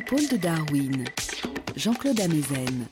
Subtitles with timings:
[0.00, 1.04] Épaules de Darwin,
[1.76, 2.86] Jean-Claude Amezen.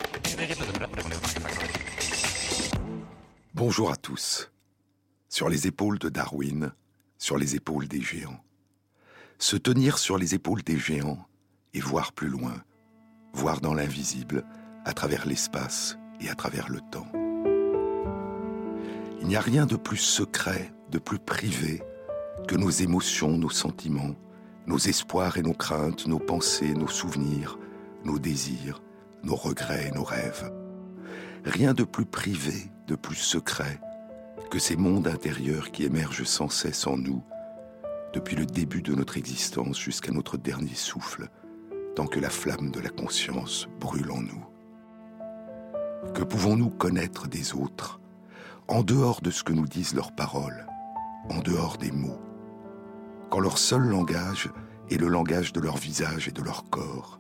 [3.54, 4.52] Bonjour à tous.
[5.30, 6.71] Sur les épaules de Darwin,
[7.16, 8.44] sur les épaules des géants.
[9.39, 11.26] Se tenir sur les épaules des géants
[11.72, 12.62] et voir plus loin,
[13.32, 14.45] voir dans l'invisible,
[14.84, 17.11] à travers l'espace et à travers le temps.
[19.22, 21.82] Il n'y a rien de plus secret, de plus privé
[22.46, 24.14] que nos émotions, nos sentiments,
[24.68, 27.59] nos espoirs et nos craintes, nos pensées, nos souvenirs,
[28.04, 28.82] nos désirs,
[29.22, 30.53] nos regrets et nos rêves.
[31.45, 33.81] Rien de plus privé, de plus secret
[34.50, 37.23] que ces mondes intérieurs qui émergent sans cesse en nous,
[38.12, 41.28] depuis le début de notre existence jusqu'à notre dernier souffle,
[41.97, 44.45] tant que la flamme de la conscience brûle en nous.
[46.14, 48.01] Que pouvons-nous connaître des autres,
[48.69, 50.67] en dehors de ce que nous disent leurs paroles,
[51.31, 52.20] en dehors des mots,
[53.31, 54.51] quand leur seul langage
[54.91, 57.19] est le langage de leur visage et de leur corps,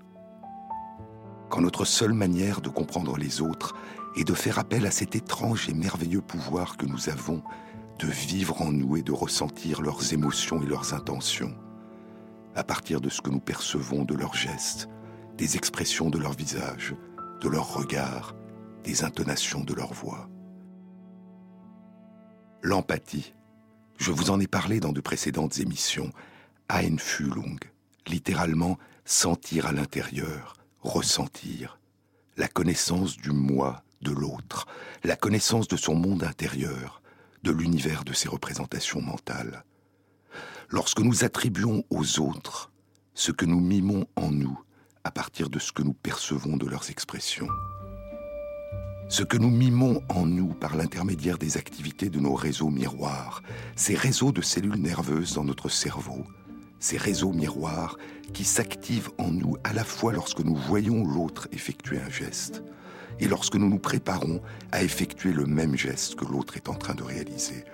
[1.48, 3.74] quand notre seule manière de comprendre les autres
[4.16, 7.42] est de faire appel à cet étrange et merveilleux pouvoir que nous avons
[7.98, 11.54] de vivre en nous et de ressentir leurs émotions et leurs intentions,
[12.54, 14.88] à partir de ce que nous percevons de leurs gestes,
[15.36, 16.94] des expressions de leur visage,
[17.40, 18.34] de leurs regards,
[18.84, 20.28] des intonations de leur voix.
[22.62, 23.34] L'empathie,
[23.98, 26.12] je vous en ai parlé dans de précédentes émissions,
[26.68, 27.58] Einfühlung,
[28.06, 31.78] littéralement sentir à l'intérieur, ressentir,
[32.36, 34.66] la connaissance du moi de l'autre,
[35.02, 37.02] la connaissance de son monde intérieur,
[37.42, 39.64] de l'univers de ses représentations mentales.
[40.68, 42.70] Lorsque nous attribuons aux autres
[43.14, 44.60] ce que nous mimons en nous
[45.04, 47.48] à partir de ce que nous percevons de leurs expressions,
[49.08, 53.42] ce que nous mimons en nous par l'intermédiaire des activités de nos réseaux miroirs,
[53.74, 56.26] ces réseaux de cellules nerveuses dans notre cerveau,
[56.80, 57.98] ces réseaux miroirs
[58.32, 62.62] qui s'activent en nous à la fois lorsque nous voyons l'autre effectuer un geste
[63.20, 64.40] et lorsque nous nous préparons
[64.72, 67.64] à effectuer le même geste que l'autre est en train de réaliser,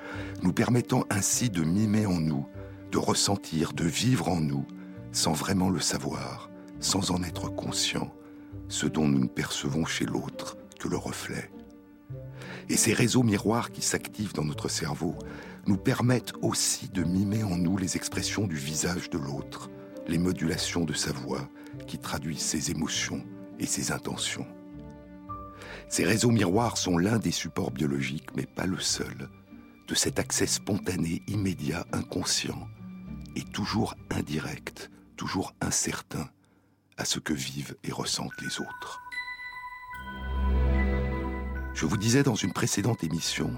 [0.43, 2.47] nous permettant ainsi de mimer en nous,
[2.91, 4.67] de ressentir, de vivre en nous,
[5.13, 6.51] sans vraiment le savoir,
[6.81, 8.15] sans en être conscient,
[8.69, 11.51] ce dont nous ne percevons chez l'autre que le reflet.
[12.69, 15.15] Et ces réseaux miroirs qui s'activent dans notre cerveau
[15.67, 19.71] nous permettent aussi de mimer en nous les expressions du visage de l'autre,
[20.07, 21.49] les modulations de sa voix
[21.87, 23.25] qui traduisent ses émotions
[23.59, 24.47] et ses intentions.
[25.89, 29.29] Ces réseaux miroirs sont l'un des supports biologiques, mais pas le seul,
[29.87, 32.69] de cet accès spontané, immédiat, inconscient,
[33.37, 36.29] et toujours indirect, toujours incertain,
[36.97, 39.03] à ce que vivent et ressentent les autres.
[41.75, 43.51] Je vous disais dans une précédente émission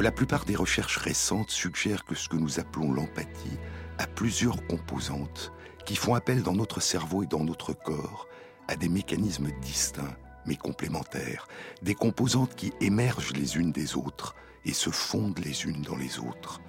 [0.00, 3.58] la plupart des recherches récentes suggèrent que ce que nous appelons l'empathie
[3.98, 5.52] a plusieurs composantes
[5.84, 8.28] qui font appel dans notre cerveau et dans notre corps
[8.68, 11.48] à des mécanismes distincts mais complémentaires,
[11.82, 16.18] des composantes qui émergent les unes des autres et se fondent les unes dans les
[16.18, 16.60] autres.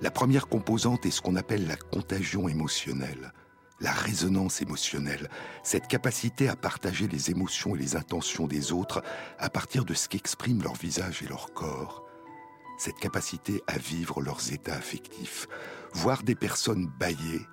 [0.00, 3.32] La première composante est ce qu'on appelle la contagion émotionnelle,
[3.80, 5.28] la résonance émotionnelle,
[5.62, 9.02] cette capacité à partager les émotions et les intentions des autres
[9.38, 12.04] à partir de ce qu'expriment leur visage et leur corps,
[12.82, 15.46] cette capacité à vivre leurs états affectifs,
[15.92, 17.46] voir des personnes bailler,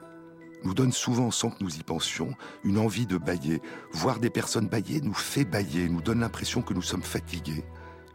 [0.63, 3.61] nous donne souvent, sans que nous y pensions, une envie de bailler.
[3.91, 7.63] Voir des personnes bailler nous fait bailler, nous donne l'impression que nous sommes fatigués,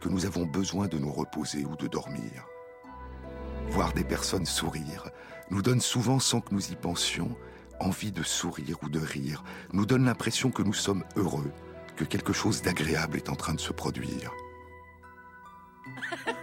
[0.01, 2.45] que nous avons besoin de nous reposer ou de dormir.
[3.69, 5.09] Voir des personnes sourire
[5.49, 7.37] nous donne souvent, sans que nous y pensions,
[7.79, 11.51] envie de sourire ou de rire, nous donne l'impression que nous sommes heureux,
[11.95, 14.33] que quelque chose d'agréable est en train de se produire.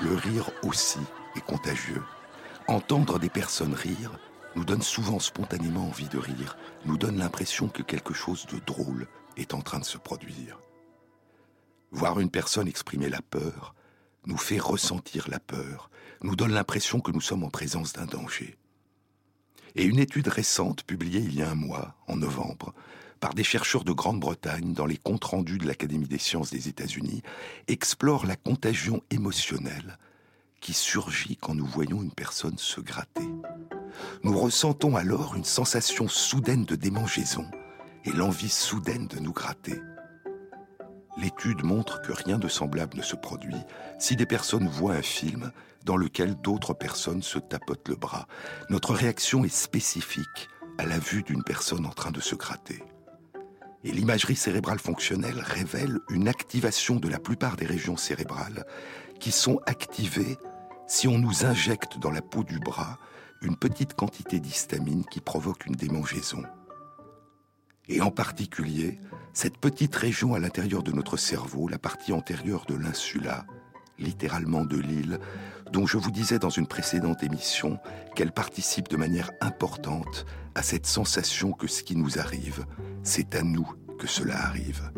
[0.00, 1.00] Le rire aussi
[1.36, 2.02] est contagieux.
[2.68, 4.12] Entendre des personnes rire
[4.56, 9.06] nous donne souvent spontanément envie de rire, nous donne l'impression que quelque chose de drôle
[9.36, 10.58] est en train de se produire.
[11.90, 13.74] Voir une personne exprimer la peur
[14.26, 15.90] nous fait ressentir la peur,
[16.22, 18.56] nous donne l'impression que nous sommes en présence d'un danger.
[19.74, 22.74] Et une étude récente, publiée il y a un mois, en novembre,
[23.20, 27.22] par des chercheurs de Grande-Bretagne dans les comptes rendus de l'Académie des sciences des États-Unis,
[27.66, 29.98] explore la contagion émotionnelle
[30.60, 33.28] qui surgit quand nous voyons une personne se gratter.
[34.22, 37.46] Nous ressentons alors une sensation soudaine de démangeaison
[38.04, 39.80] et l'envie soudaine de nous gratter.
[41.16, 43.56] L'étude montre que rien de semblable ne se produit
[43.98, 45.50] si des personnes voient un film
[45.84, 48.28] dans lequel d'autres personnes se tapotent le bras.
[48.70, 50.48] Notre réaction est spécifique
[50.78, 52.82] à la vue d'une personne en train de se gratter.
[53.84, 58.64] Et l'imagerie cérébrale fonctionnelle révèle une activation de la plupart des régions cérébrales
[59.20, 60.36] qui sont activées
[60.86, 62.98] si on nous injecte dans la peau du bras
[63.42, 66.42] une petite quantité d'histamine qui provoque une démangeaison.
[67.88, 68.98] Et en particulier,
[69.32, 73.46] cette petite région à l'intérieur de notre cerveau, la partie antérieure de l'insula,
[73.98, 75.18] littéralement de l'île,
[75.72, 77.78] dont je vous disais dans une précédente émission
[78.14, 80.26] qu'elle participe de manière importante
[80.58, 82.66] à cette sensation que ce qui nous arrive,
[83.04, 84.90] c'est à nous que cela arrive.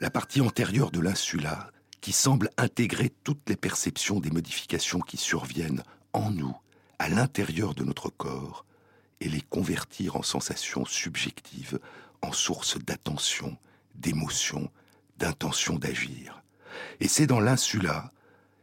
[0.00, 1.70] La partie antérieure de l'insula,
[2.00, 5.82] qui semble intégrer toutes les perceptions des modifications qui surviennent
[6.14, 6.56] en nous,
[6.98, 8.64] à l'intérieur de notre corps,
[9.20, 11.78] et les convertir en sensations subjectives,
[12.22, 13.58] en source d'attention,
[13.94, 14.70] d'émotion,
[15.18, 16.42] d'intention d'agir.
[17.00, 18.12] Et c'est dans l'insula,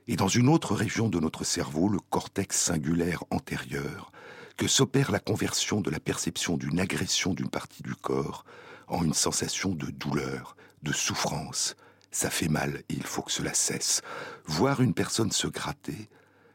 [0.08, 4.12] et dans une autre région de notre cerveau, le cortex singulaire antérieur,
[4.58, 8.46] que s'opère la conversion de la perception d'une agression d'une partie du corps
[8.88, 11.76] en une sensation de douleur, de souffrance.
[12.12, 14.02] Ça fait mal et il faut que cela cesse.
[14.46, 16.10] Voir une personne se gratter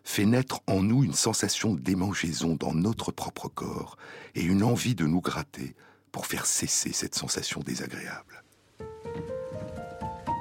[0.05, 3.97] fait naître en nous une sensation d'émangeaison dans notre propre corps
[4.35, 5.75] et une envie de nous gratter
[6.13, 8.43] pour faire cesser cette sensation désagréable.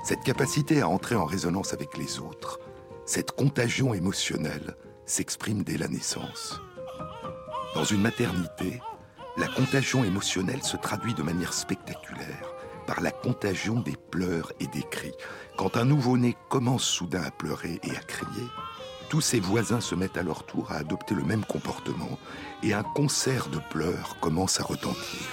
[0.05, 2.59] Cette capacité à entrer en résonance avec les autres,
[3.07, 4.75] cette contagion émotionnelle
[5.05, 6.59] s'exprime dès la naissance.
[7.73, 8.81] Dans une maternité,
[9.37, 12.53] la contagion émotionnelle se traduit de manière spectaculaire
[12.85, 15.13] par la contagion des pleurs et des cris.
[15.57, 18.47] Quand un nouveau-né commence soudain à pleurer et à crier,
[19.09, 22.19] tous ses voisins se mettent à leur tour à adopter le même comportement
[22.61, 25.27] et un concert de pleurs commence à retentir.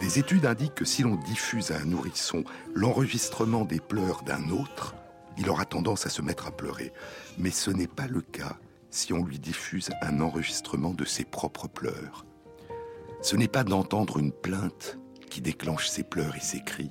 [0.00, 2.42] Des études indiquent que si l'on diffuse à un nourrisson
[2.74, 4.94] l'enregistrement des pleurs d'un autre,
[5.38, 6.92] il aura tendance à se mettre à pleurer.
[7.38, 8.56] Mais ce n'est pas le cas
[8.90, 12.26] si on lui diffuse un enregistrement de ses propres pleurs.
[13.22, 14.98] Ce n'est pas d'entendre une plainte
[15.30, 16.90] qui déclenche ses pleurs et ses cris,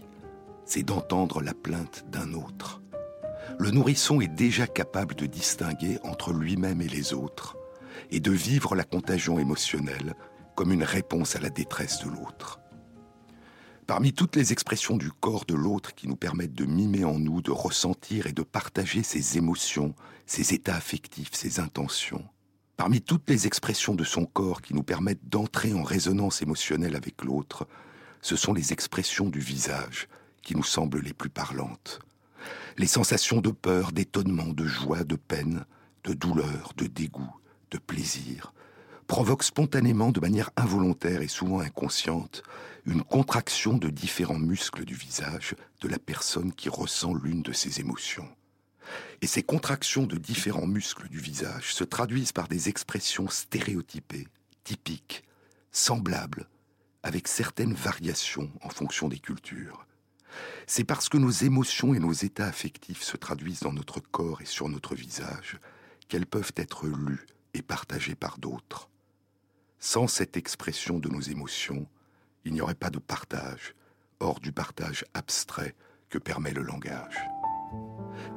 [0.66, 2.82] c'est d'entendre la plainte d'un autre.
[3.60, 7.58] Le nourrisson est déjà capable de distinguer entre lui-même et les autres,
[8.10, 10.16] et de vivre la contagion émotionnelle
[10.56, 12.61] comme une réponse à la détresse de l'autre.
[13.92, 17.42] Parmi toutes les expressions du corps de l'autre qui nous permettent de mimer en nous,
[17.42, 19.94] de ressentir et de partager ses émotions,
[20.26, 22.24] ses états affectifs, ses intentions,
[22.78, 27.22] parmi toutes les expressions de son corps qui nous permettent d'entrer en résonance émotionnelle avec
[27.26, 27.68] l'autre,
[28.22, 30.08] ce sont les expressions du visage
[30.42, 32.00] qui nous semblent les plus parlantes.
[32.78, 35.66] Les sensations de peur, d'étonnement, de joie, de peine,
[36.06, 37.36] de douleur, de dégoût,
[37.72, 38.54] de plaisir,
[39.08, 42.42] provoquent spontanément, de manière involontaire et souvent inconsciente,
[42.86, 47.80] une contraction de différents muscles du visage de la personne qui ressent l'une de ces
[47.80, 48.28] émotions.
[49.22, 54.28] Et ces contractions de différents muscles du visage se traduisent par des expressions stéréotypées,
[54.64, 55.24] typiques,
[55.72, 56.48] semblables,
[57.04, 59.86] avec certaines variations en fonction des cultures.
[60.66, 64.46] C'est parce que nos émotions et nos états affectifs se traduisent dans notre corps et
[64.46, 65.60] sur notre visage
[66.08, 68.90] qu'elles peuvent être lues et partagées par d'autres.
[69.80, 71.88] Sans cette expression de nos émotions,
[72.46, 73.76] il n'y aurait pas de partage,
[74.20, 75.76] hors du partage abstrait
[76.10, 77.18] que permet le langage.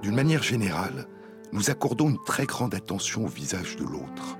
[0.03, 1.07] D'une manière générale,
[1.53, 4.39] nous accordons une très grande attention au visage de l'autre.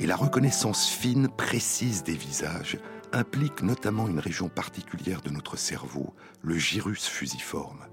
[0.00, 2.78] Et la reconnaissance fine, précise des visages
[3.12, 7.86] implique notamment une région particulière de notre cerveau, le gyrus fusiforme.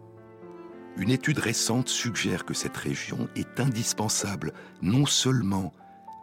[0.98, 5.74] Une étude récente suggère que cette région est indispensable non seulement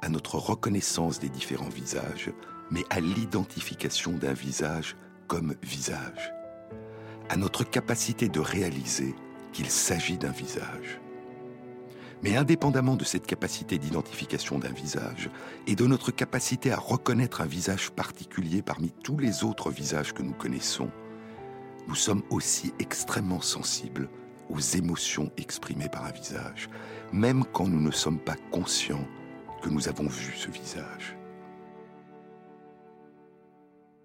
[0.03, 2.31] à notre reconnaissance des différents visages,
[2.71, 4.97] mais à l'identification d'un visage
[5.27, 6.33] comme visage,
[7.29, 9.15] à notre capacité de réaliser
[9.53, 11.01] qu'il s'agit d'un visage.
[12.23, 15.31] Mais indépendamment de cette capacité d'identification d'un visage
[15.67, 20.23] et de notre capacité à reconnaître un visage particulier parmi tous les autres visages que
[20.23, 20.91] nous connaissons,
[21.87, 24.09] nous sommes aussi extrêmement sensibles
[24.51, 26.69] aux émotions exprimées par un visage,
[27.13, 29.07] même quand nous ne sommes pas conscients
[29.63, 31.18] que nous avons vu ce visage.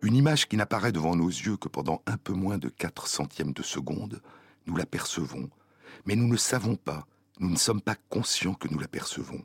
[0.03, 3.53] Une image qui n'apparaît devant nos yeux que pendant un peu moins de 4 centièmes
[3.53, 4.21] de seconde,
[4.67, 5.49] nous la percevons,
[6.05, 7.07] mais nous ne savons pas
[7.39, 9.43] nous ne sommes pas conscients que nous l'apercevons.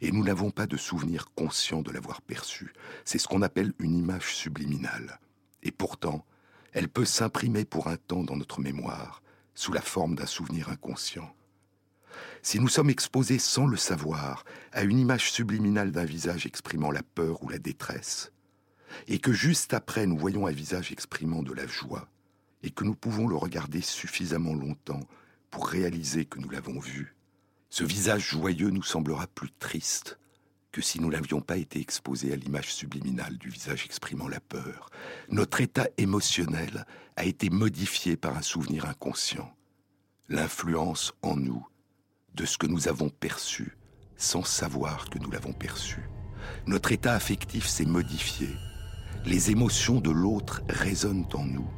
[0.00, 2.72] Et nous n'avons pas de souvenir conscient de l'avoir perçue.
[3.04, 5.20] C'est ce qu'on appelle une image subliminale.
[5.62, 6.24] Et pourtant,
[6.72, 9.22] elle peut s'imprimer pour un temps dans notre mémoire,
[9.54, 11.34] sous la forme d'un souvenir inconscient.
[12.42, 17.02] Si nous sommes exposés sans le savoir à une image subliminale d'un visage exprimant la
[17.02, 18.32] peur ou la détresse,
[19.08, 22.08] et que juste après nous voyons un visage exprimant de la joie,
[22.62, 25.06] et que nous pouvons le regarder suffisamment longtemps
[25.50, 27.16] pour réaliser que nous l'avons vu,
[27.70, 30.18] ce visage joyeux nous semblera plus triste
[30.72, 34.90] que si nous n'avions pas été exposés à l'image subliminale du visage exprimant la peur.
[35.28, 36.84] Notre état émotionnel
[37.16, 39.52] a été modifié par un souvenir inconscient.
[40.28, 41.66] L'influence en nous
[42.34, 43.76] de ce que nous avons perçu
[44.16, 46.08] sans savoir que nous l'avons perçu.
[46.66, 48.48] Notre état affectif s'est modifié.
[49.26, 51.68] Les émotions de l'autre résonnent en nous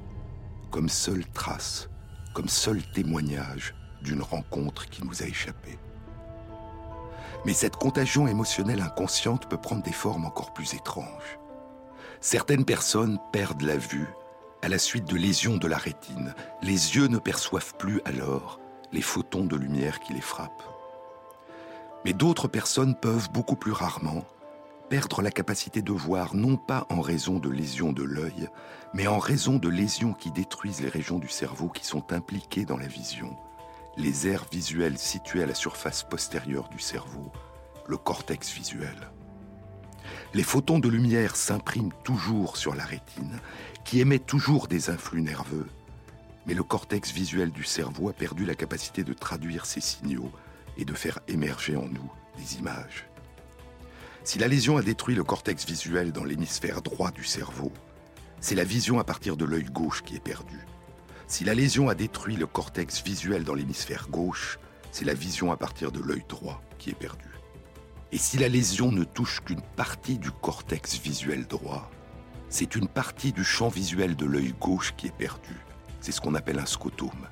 [0.70, 1.90] comme seule trace,
[2.34, 5.78] comme seul témoignage d'une rencontre qui nous a échappé.
[7.44, 11.38] Mais cette contagion émotionnelle inconsciente peut prendre des formes encore plus étranges.
[12.20, 14.08] Certaines personnes perdent la vue
[14.62, 16.34] à la suite de lésions de la rétine.
[16.62, 18.60] Les yeux ne perçoivent plus alors
[18.92, 20.62] les photons de lumière qui les frappent.
[22.04, 24.24] Mais d'autres personnes peuvent beaucoup plus rarement
[24.92, 28.50] perdre la capacité de voir non pas en raison de lésions de l'œil,
[28.92, 32.76] mais en raison de lésions qui détruisent les régions du cerveau qui sont impliquées dans
[32.76, 33.34] la vision,
[33.96, 37.32] les aires visuelles situées à la surface postérieure du cerveau,
[37.86, 39.08] le cortex visuel.
[40.34, 43.40] Les photons de lumière s'impriment toujours sur la rétine,
[43.86, 45.68] qui émet toujours des influx nerveux,
[46.46, 50.30] mais le cortex visuel du cerveau a perdu la capacité de traduire ces signaux
[50.76, 53.06] et de faire émerger en nous des images.
[54.24, 57.72] Si la lésion a détruit le cortex visuel dans l'hémisphère droit du cerveau,
[58.40, 60.64] c'est la vision à partir de l'œil gauche qui est perdue.
[61.26, 64.60] Si la lésion a détruit le cortex visuel dans l'hémisphère gauche,
[64.92, 67.36] c'est la vision à partir de l'œil droit qui est perdue.
[68.12, 71.90] Et si la lésion ne touche qu'une partie du cortex visuel droit,
[72.48, 75.64] c'est une partie du champ visuel de l'œil gauche qui est perdue.
[76.00, 77.28] C'est ce qu'on appelle un scotome.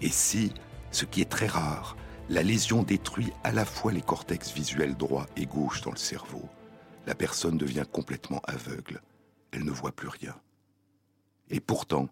[0.00, 0.52] Et si,
[0.90, 1.96] ce qui est très rare,
[2.28, 6.48] la lésion détruit à la fois les cortex visuels droit et gauche dans le cerveau.
[7.06, 9.02] La personne devient complètement aveugle.
[9.52, 10.34] Elle ne voit plus rien.
[11.50, 12.08] Et pourtant,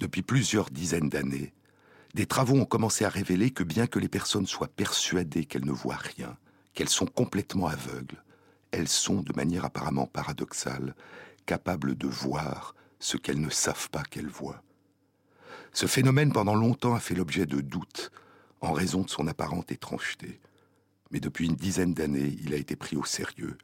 [0.00, 1.52] depuis plusieurs dizaines d'années,
[2.14, 5.72] des travaux ont commencé à révéler que bien que les personnes soient persuadées qu'elles ne
[5.72, 6.36] voient rien,
[6.72, 8.22] qu'elles sont complètement aveugles,
[8.70, 10.94] elles sont, de manière apparemment paradoxale,
[11.44, 14.62] capables de voir ce qu'elles ne savent pas qu'elles voient.
[15.72, 18.10] Ce phénomène pendant longtemps a fait l'objet de doutes
[18.64, 20.40] en raison de son apparente étrangeté.
[21.10, 23.56] Mais depuis une dizaine d'années, il a été pris au sérieux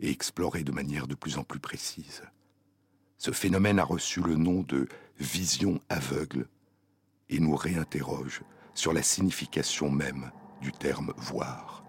[0.00, 2.22] et exploré de manière de plus en plus précise.
[3.16, 4.88] Ce phénomène a reçu le nom de
[5.18, 6.46] vision aveugle
[7.28, 8.42] et nous réinterroge
[8.74, 11.84] sur la signification même du terme voir.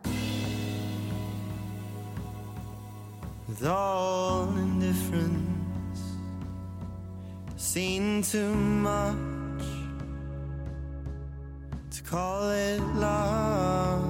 [11.92, 14.04] To call it love.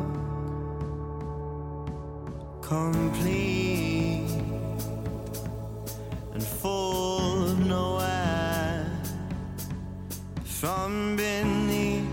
[2.62, 4.30] Complete
[6.34, 8.86] and full of nowhere.
[10.44, 12.06] From beneath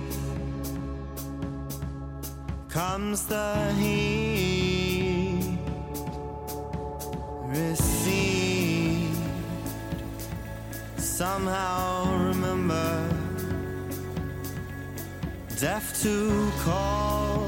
[2.68, 5.58] comes the heat.
[7.48, 9.16] Received
[10.96, 12.15] somehow
[15.72, 17.42] deaf to call.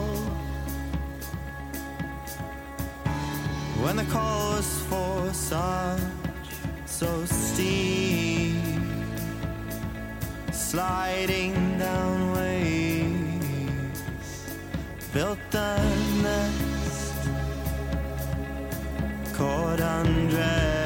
[3.83, 6.51] When the call was for such
[6.85, 8.57] so steep
[10.51, 13.53] sliding down ways
[15.15, 15.77] built the
[16.25, 17.15] nest
[19.37, 20.77] caught undressed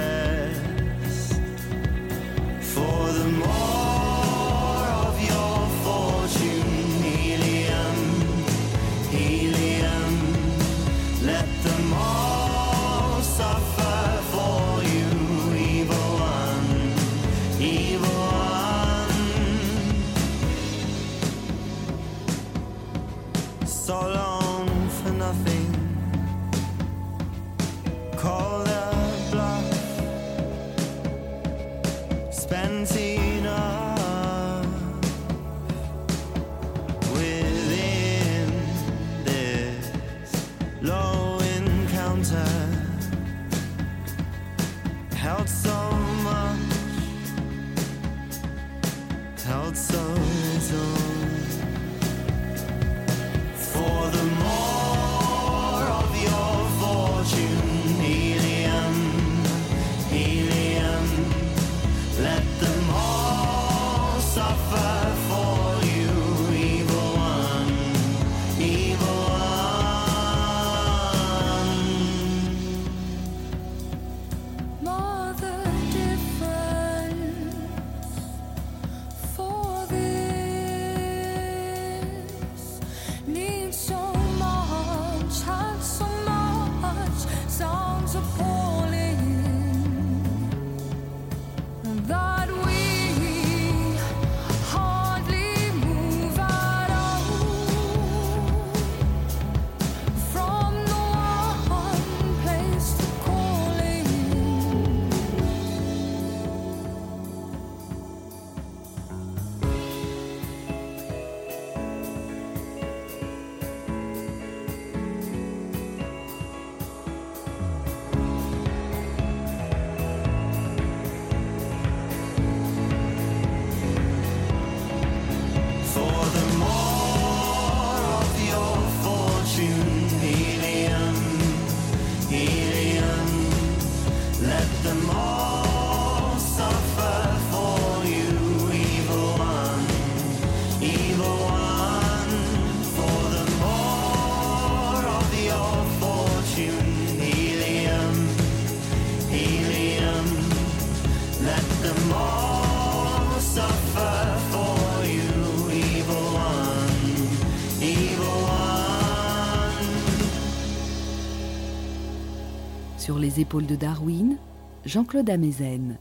[163.19, 164.38] Les épaules de Darwin,
[164.85, 165.99] Jean-Claude Amezen.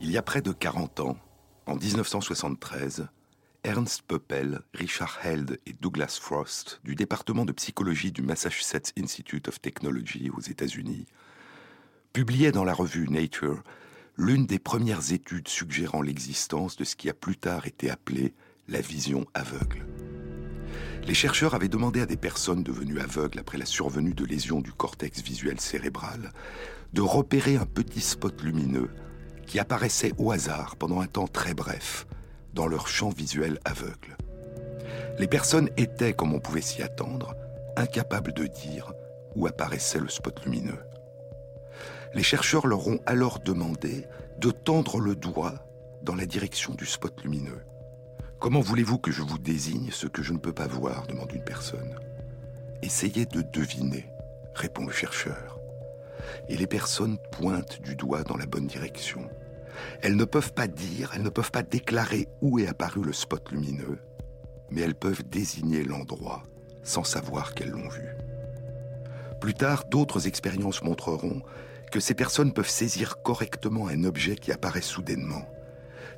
[0.00, 1.16] Il y a près de 40 ans,
[1.66, 3.08] en 1973,
[3.64, 9.60] Ernst Poppel, Richard Held et Douglas Frost, du département de psychologie du Massachusetts Institute of
[9.60, 11.06] Technology aux États-Unis,
[12.12, 13.62] publiaient dans la revue Nature
[14.16, 18.34] l'une des premières études suggérant l'existence de ce qui a plus tard été appelé
[18.68, 19.86] la vision aveugle.
[21.06, 24.72] Les chercheurs avaient demandé à des personnes devenues aveugles après la survenue de lésions du
[24.72, 26.32] cortex visuel cérébral
[26.92, 28.90] de repérer un petit spot lumineux
[29.46, 32.06] qui apparaissait au hasard pendant un temps très bref
[32.54, 34.16] dans leur champ visuel aveugle.
[35.18, 37.34] Les personnes étaient, comme on pouvait s'y attendre,
[37.76, 38.92] incapables de dire
[39.36, 40.78] où apparaissait le spot lumineux.
[42.14, 44.06] Les chercheurs leur ont alors demandé
[44.38, 45.66] de tendre le doigt
[46.02, 47.60] dans la direction du spot lumineux.
[48.40, 51.44] Comment voulez-vous que je vous désigne ce que je ne peux pas voir demande une
[51.44, 51.94] personne.
[52.80, 54.06] Essayez de deviner,
[54.54, 55.58] répond le chercheur.
[56.48, 59.28] Et les personnes pointent du doigt dans la bonne direction.
[60.00, 63.50] Elles ne peuvent pas dire, elles ne peuvent pas déclarer où est apparu le spot
[63.52, 63.98] lumineux,
[64.70, 66.42] mais elles peuvent désigner l'endroit
[66.82, 68.16] sans savoir qu'elles l'ont vu.
[69.38, 71.42] Plus tard, d'autres expériences montreront
[71.92, 75.46] que ces personnes peuvent saisir correctement un objet qui apparaît soudainement,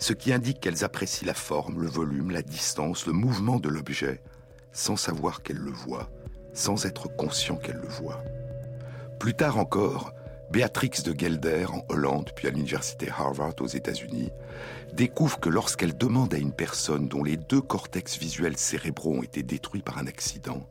[0.02, 4.20] ce qui indique qu'elles apprécient la forme, le volume, la distance, le mouvement de l'objet,
[4.72, 6.10] sans savoir qu'elles le voient,
[6.52, 8.22] sans être conscient qu'elles le voient.
[9.20, 10.12] Plus tard encore,
[10.50, 14.30] Béatrix de Gelder en Hollande, puis à l'université Harvard aux États-Unis,
[14.92, 19.42] découvre que lorsqu'elle demande à une personne dont les deux cortex visuels cérébraux ont été
[19.42, 20.66] détruits par un accident,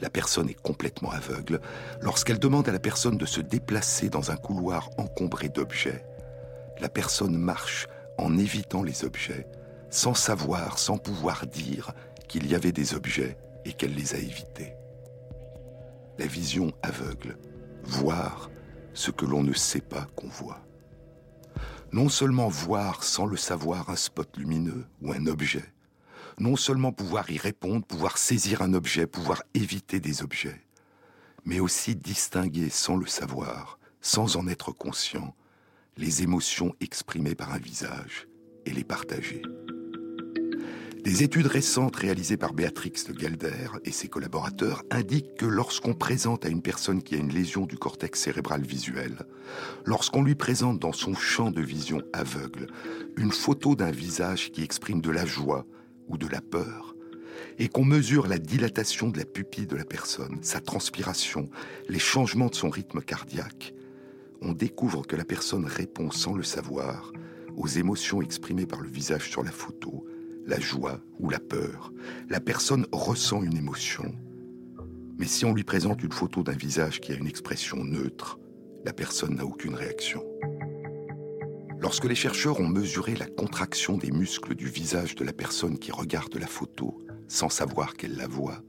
[0.00, 1.60] la personne est complètement aveugle,
[2.00, 6.04] lorsqu'elle demande à la personne de se déplacer dans un couloir encombré d'objets,
[6.80, 7.86] la personne marche
[8.18, 9.46] en évitant les objets,
[9.90, 11.92] sans savoir, sans pouvoir dire
[12.28, 14.74] qu'il y avait des objets et qu'elle les a évités.
[16.18, 17.36] La vision aveugle,
[17.84, 18.50] voir,
[18.94, 20.60] ce que l'on ne sait pas qu'on voit.
[21.92, 25.64] Non seulement voir sans le savoir un spot lumineux ou un objet,
[26.38, 30.64] non seulement pouvoir y répondre, pouvoir saisir un objet, pouvoir éviter des objets,
[31.44, 35.34] mais aussi distinguer sans le savoir, sans en être conscient,
[35.96, 38.28] les émotions exprimées par un visage
[38.66, 39.42] et les partager.
[41.04, 46.46] Des études récentes réalisées par Béatrix de Gelder et ses collaborateurs indiquent que lorsqu'on présente
[46.46, 49.26] à une personne qui a une lésion du cortex cérébral visuel,
[49.84, 52.68] lorsqu'on lui présente dans son champ de vision aveugle
[53.16, 55.66] une photo d'un visage qui exprime de la joie
[56.06, 56.94] ou de la peur,
[57.58, 61.50] et qu'on mesure la dilatation de la pupille de la personne, sa transpiration,
[61.88, 63.74] les changements de son rythme cardiaque,
[64.42, 67.12] on découvre que la personne répond sans le savoir
[67.56, 70.04] aux émotions exprimées par le visage sur la photo,
[70.46, 71.92] la joie ou la peur.
[72.28, 74.14] La personne ressent une émotion.
[75.18, 78.38] Mais si on lui présente une photo d'un visage qui a une expression neutre,
[78.84, 80.24] la personne n'a aucune réaction.
[81.78, 85.92] Lorsque les chercheurs ont mesuré la contraction des muscles du visage de la personne qui
[85.92, 88.62] regarde la photo, sans savoir qu'elle la voit,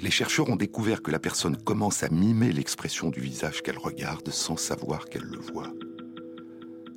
[0.00, 4.30] les chercheurs ont découvert que la personne commence à mimer l'expression du visage qu'elle regarde
[4.30, 5.72] sans savoir qu'elle le voit.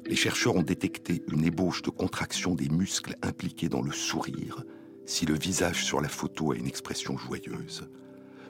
[0.05, 4.63] Les chercheurs ont détecté une ébauche de contraction des muscles impliqués dans le sourire
[5.05, 7.89] si le visage sur la photo a une expression joyeuse,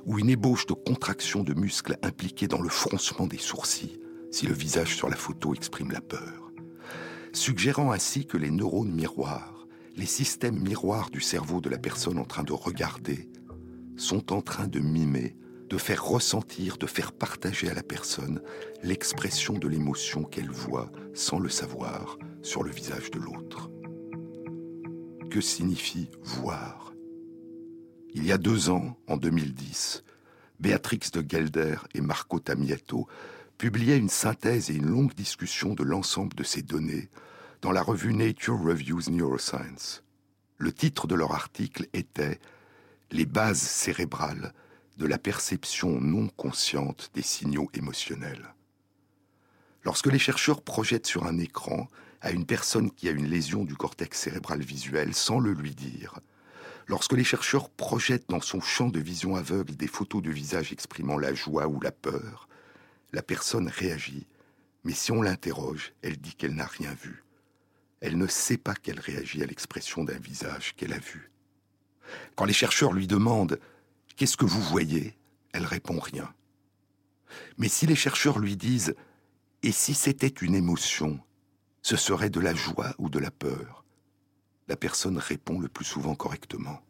[0.06, 4.00] ou une ébauche de contraction de muscles impliqués dans le froncement des sourcils
[4.32, 6.52] si le visage sur la photo exprime la peur,
[7.34, 9.68] suggérant ainsi que les neurones miroirs,
[9.98, 13.30] les systèmes miroirs du cerveau de la personne en train de regarder,
[14.02, 15.36] sont en train de mimer
[15.72, 18.42] de faire ressentir, de faire partager à la personne
[18.84, 23.72] l'expression de l'émotion qu'elle voit sans le savoir sur le visage de l'autre.
[25.30, 26.94] Que signifie voir?
[28.14, 30.04] Il y a deux ans, en 2010,
[30.60, 33.08] Béatrix de Gelder et Marco Tamietto
[33.58, 37.08] publiaient une synthèse et une longue discussion de l'ensemble de ces données
[37.62, 40.04] dans la revue Nature Reviews Neuroscience.
[40.58, 42.42] Le titre de leur article était
[43.14, 44.54] Les bases cérébrales
[44.96, 48.54] de la perception non consciente des signaux émotionnels.
[49.84, 51.90] Lorsque les chercheurs projettent sur un écran
[52.22, 56.22] à une personne qui a une lésion du cortex cérébral visuel sans le lui dire,
[56.88, 61.18] lorsque les chercheurs projettent dans son champ de vision aveugle des photos de visage exprimant
[61.18, 62.48] la joie ou la peur,
[63.12, 64.26] la personne réagit,
[64.86, 67.26] mais si on l'interroge, elle dit qu'elle n'a rien vu.
[68.00, 71.30] Elle ne sait pas qu'elle réagit à l'expression d'un visage qu'elle a vu.
[72.36, 73.60] Quand les chercheurs lui demandent
[74.16, 75.18] Qu'est-ce que vous voyez?
[75.54, 76.34] Elle répond rien.
[77.58, 78.96] Mais si les chercheurs lui disent
[79.64, 81.20] Et si c'était une émotion,
[81.82, 83.84] ce serait de la joie ou de la peur?
[84.68, 86.82] La personne répond le plus souvent correctement.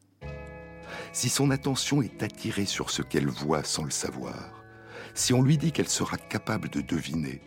[1.14, 4.64] Si son attention est attirée sur ce qu'elle voit sans le savoir,
[5.14, 7.42] si on lui dit qu'elle sera capable de deviner,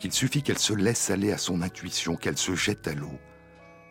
[0.00, 3.18] qu'il suffit qu'elle se laisse aller à son intuition, qu'elle se jette à l'eau,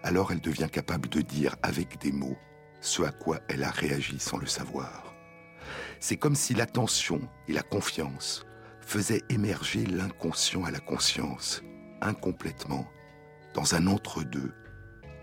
[0.03, 2.37] alors elle devient capable de dire avec des mots
[2.85, 5.13] ce à quoi elle a réagi sans le savoir.
[5.99, 8.45] C'est comme si l'attention et la confiance
[8.81, 11.63] faisaient émerger l'inconscient à la conscience,
[12.01, 12.87] incomplètement,
[13.55, 14.53] dans un entre-deux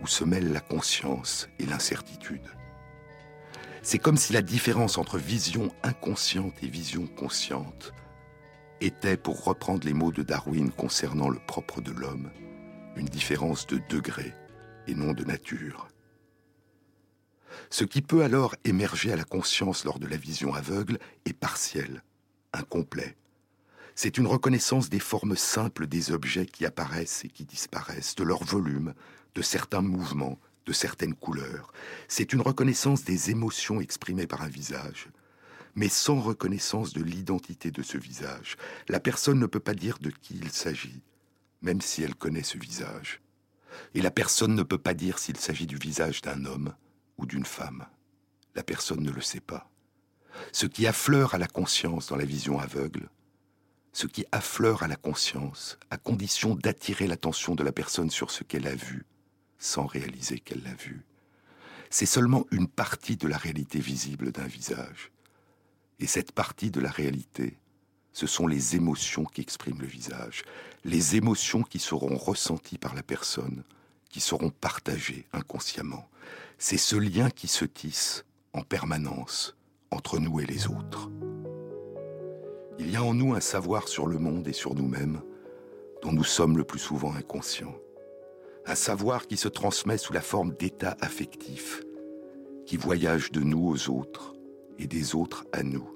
[0.01, 2.49] où se mêlent la conscience et l'incertitude.
[3.81, 7.93] C'est comme si la différence entre vision inconsciente et vision consciente
[8.81, 12.31] était, pour reprendre les mots de Darwin concernant le propre de l'homme,
[12.97, 14.33] une différence de degré
[14.87, 15.92] et non de nature.
[17.69, 22.03] Ce qui peut alors émerger à la conscience lors de la vision aveugle est partiel,
[22.53, 23.15] incomplet.
[23.95, 28.43] C'est une reconnaissance des formes simples des objets qui apparaissent et qui disparaissent, de leur
[28.43, 28.93] volume,
[29.35, 31.71] de certains mouvements, de certaines couleurs.
[32.07, 35.09] C'est une reconnaissance des émotions exprimées par un visage,
[35.75, 38.57] mais sans reconnaissance de l'identité de ce visage.
[38.87, 41.01] La personne ne peut pas dire de qui il s'agit,
[41.61, 43.21] même si elle connaît ce visage.
[43.93, 46.73] Et la personne ne peut pas dire s'il s'agit du visage d'un homme
[47.17, 47.85] ou d'une femme.
[48.55, 49.69] La personne ne le sait pas.
[50.51, 53.09] Ce qui affleure à la conscience dans la vision aveugle,
[53.91, 58.43] ce qui affleure à la conscience, à condition d'attirer l'attention de la personne sur ce
[58.43, 59.05] qu'elle a vu,
[59.59, 61.05] sans réaliser qu'elle l'a vu,
[61.91, 65.11] c'est seulement une partie de la réalité visible d'un visage.
[65.99, 67.59] Et cette partie de la réalité,
[68.13, 70.43] ce sont les émotions qui expriment le visage,
[70.83, 73.63] les émotions qui seront ressenties par la personne,
[74.09, 76.09] qui seront partagées inconsciemment.
[76.57, 79.55] C'est ce lien qui se tisse en permanence
[79.91, 81.09] entre nous et les autres.
[82.79, 85.21] Il y a en nous un savoir sur le monde et sur nous-mêmes
[86.01, 87.75] dont nous sommes le plus souvent inconscients.
[88.65, 91.81] Un savoir qui se transmet sous la forme d'états affectifs,
[92.65, 94.33] qui voyagent de nous aux autres
[94.79, 95.89] et des autres à nous.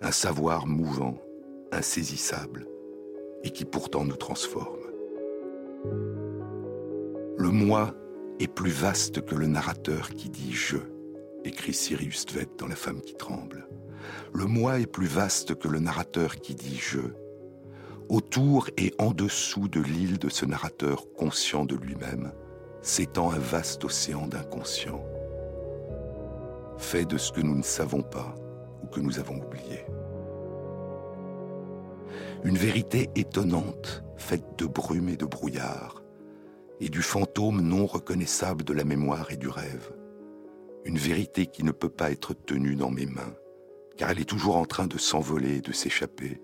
[0.00, 1.18] Un savoir mouvant,
[1.72, 2.66] insaisissable,
[3.42, 4.80] et qui pourtant nous transforme.
[7.36, 7.94] Le moi
[8.40, 10.78] est plus vaste que le narrateur qui dit je,
[11.44, 13.68] écrit Sirius Tvet dans La femme qui tremble.
[14.32, 17.00] Le moi est plus vaste que le narrateur qui dit je.
[18.08, 22.32] Autour et en dessous de l'île de ce narrateur conscient de lui-même
[22.82, 25.02] s'étend un vaste océan d'inconscient,
[26.76, 28.34] fait de ce que nous ne savons pas
[28.82, 29.86] ou que nous avons oublié.
[32.44, 36.03] Une vérité étonnante, faite de brume et de brouillard,
[36.80, 39.92] et du fantôme non reconnaissable de la mémoire et du rêve.
[40.84, 43.34] Une vérité qui ne peut pas être tenue dans mes mains,
[43.96, 46.42] car elle est toujours en train de s'envoler et de s'échapper,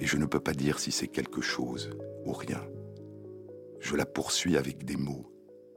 [0.00, 1.90] et je ne peux pas dire si c'est quelque chose
[2.24, 2.62] ou rien.
[3.80, 5.30] Je la poursuis avec des mots,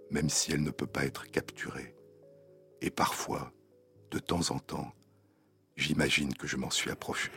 [0.10, 1.96] même si elle ne peut pas être capturée.
[2.82, 3.52] Et parfois,
[4.12, 4.92] de temps en temps,
[5.76, 7.30] j'imagine que je m'en suis approché.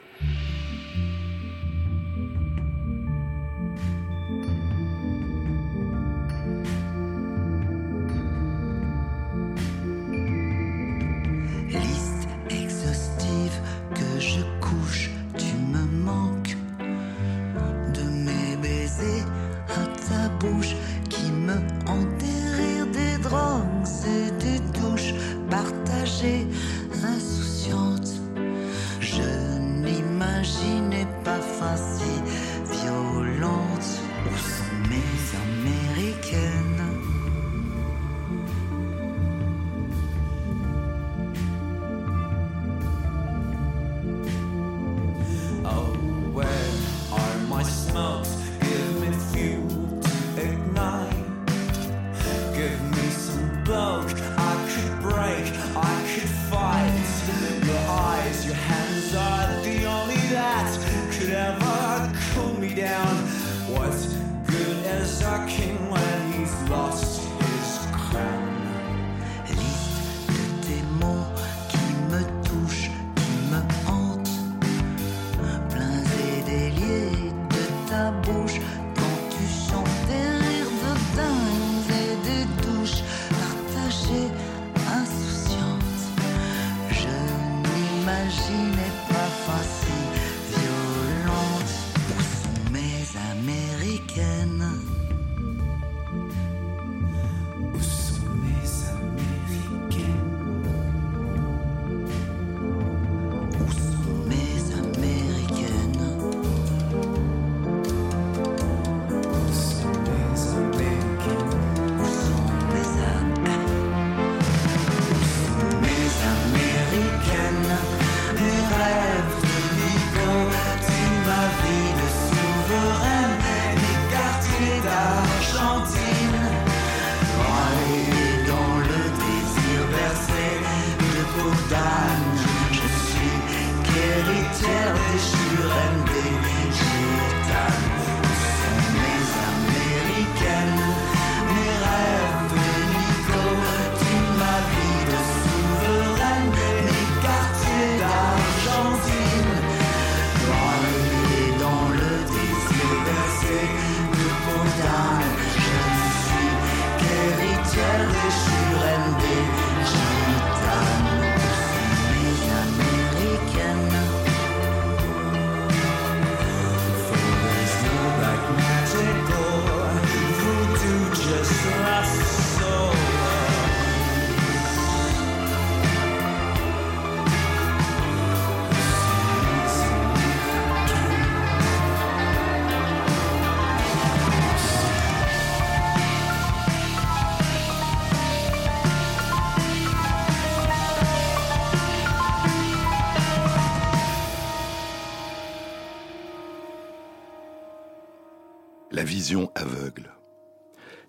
[199.11, 200.09] Vision aveugle.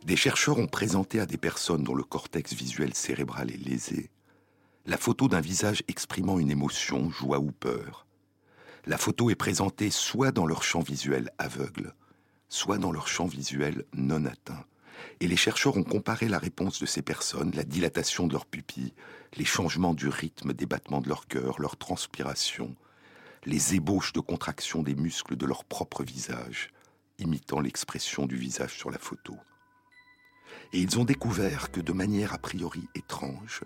[0.05, 4.09] Des chercheurs ont présenté à des personnes dont le cortex visuel cérébral est lésé
[4.87, 8.07] la photo d'un visage exprimant une émotion, joie ou peur.
[8.87, 11.93] La photo est présentée soit dans leur champ visuel aveugle,
[12.49, 14.65] soit dans leur champ visuel non atteint.
[15.19, 18.95] Et les chercheurs ont comparé la réponse de ces personnes, la dilatation de leurs pupilles,
[19.37, 22.75] les changements du rythme des battements de leur cœur, leur transpiration,
[23.45, 26.71] les ébauches de contraction des muscles de leur propre visage,
[27.21, 29.36] imitant l'expression du visage sur la photo.
[30.73, 33.62] Et ils ont découvert que de manière a priori étrange,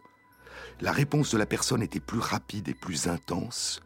[0.81, 3.81] la réponse de la personne était plus rapide et plus intense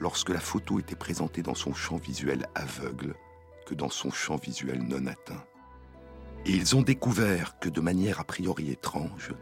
[0.00, 3.14] lorsque la photo était présentée dans son champ visuel aveugle
[3.66, 5.44] que dans son champ visuel non atteint.
[6.46, 9.34] Et ils ont découvert que de manière a priori étrange,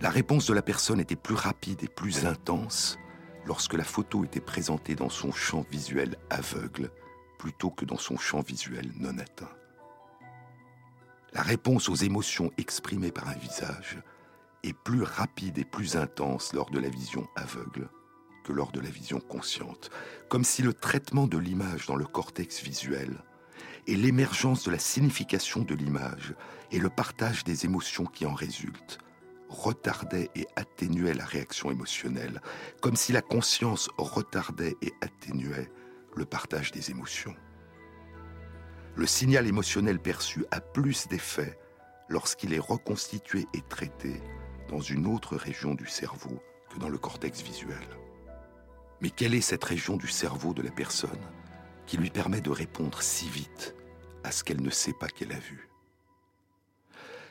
[0.00, 2.98] la réponse de la personne était plus rapide et plus intense
[3.46, 6.90] lorsque la photo était présentée dans son champ visuel aveugle
[7.42, 9.50] plutôt que dans son champ visuel non atteint.
[11.32, 13.98] La réponse aux émotions exprimées par un visage
[14.62, 17.90] est plus rapide et plus intense lors de la vision aveugle
[18.44, 19.90] que lors de la vision consciente,
[20.28, 23.24] comme si le traitement de l'image dans le cortex visuel
[23.88, 26.36] et l'émergence de la signification de l'image
[26.70, 28.98] et le partage des émotions qui en résultent
[29.48, 32.40] retardait et atténuait la réaction émotionnelle,
[32.80, 35.72] comme si la conscience retardait et atténuait
[36.16, 37.34] le partage des émotions.
[38.94, 41.58] Le signal émotionnel perçu a plus d'effet
[42.08, 44.20] lorsqu'il est reconstitué et traité
[44.68, 47.86] dans une autre région du cerveau que dans le cortex visuel.
[49.00, 51.10] Mais quelle est cette région du cerveau de la personne
[51.86, 53.74] qui lui permet de répondre si vite
[54.24, 55.68] à ce qu'elle ne sait pas qu'elle a vu?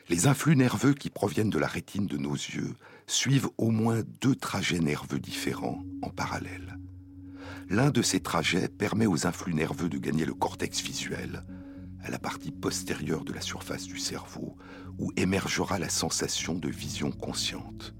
[0.08, 2.74] Les influx nerveux qui proviennent de la rétine de nos yeux
[3.06, 6.76] suivent au moins deux trajets nerveux différents en parallèle.
[7.72, 11.42] L'un de ces trajets permet aux influx nerveux de gagner le cortex visuel,
[12.04, 14.58] à la partie postérieure de la surface du cerveau,
[14.98, 17.94] où émergera la sensation de vision consciente.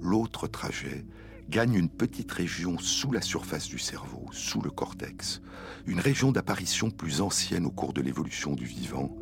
[0.00, 1.04] L'autre trajet
[1.48, 5.42] gagne une petite région sous la surface du cerveau, sous le cortex,
[5.86, 9.18] une région d'apparition plus ancienne au cours de l'évolution du vivant,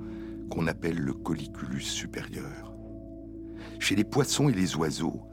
[0.51, 2.75] qu'on appelle le colliculus supérieur.
[3.79, 5.28] Chez les poissons et les oiseaux,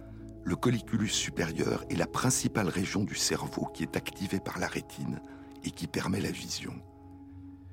[0.46, 5.20] le colliculus supérieur est la principale région du cerveau qui est activée par la rétine
[5.64, 6.74] et qui permet la vision.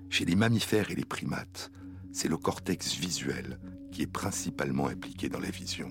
[0.09, 1.71] Chez les mammifères et les primates,
[2.13, 5.89] c'est le cortex visuel qui est principalement impliqué dans la vision.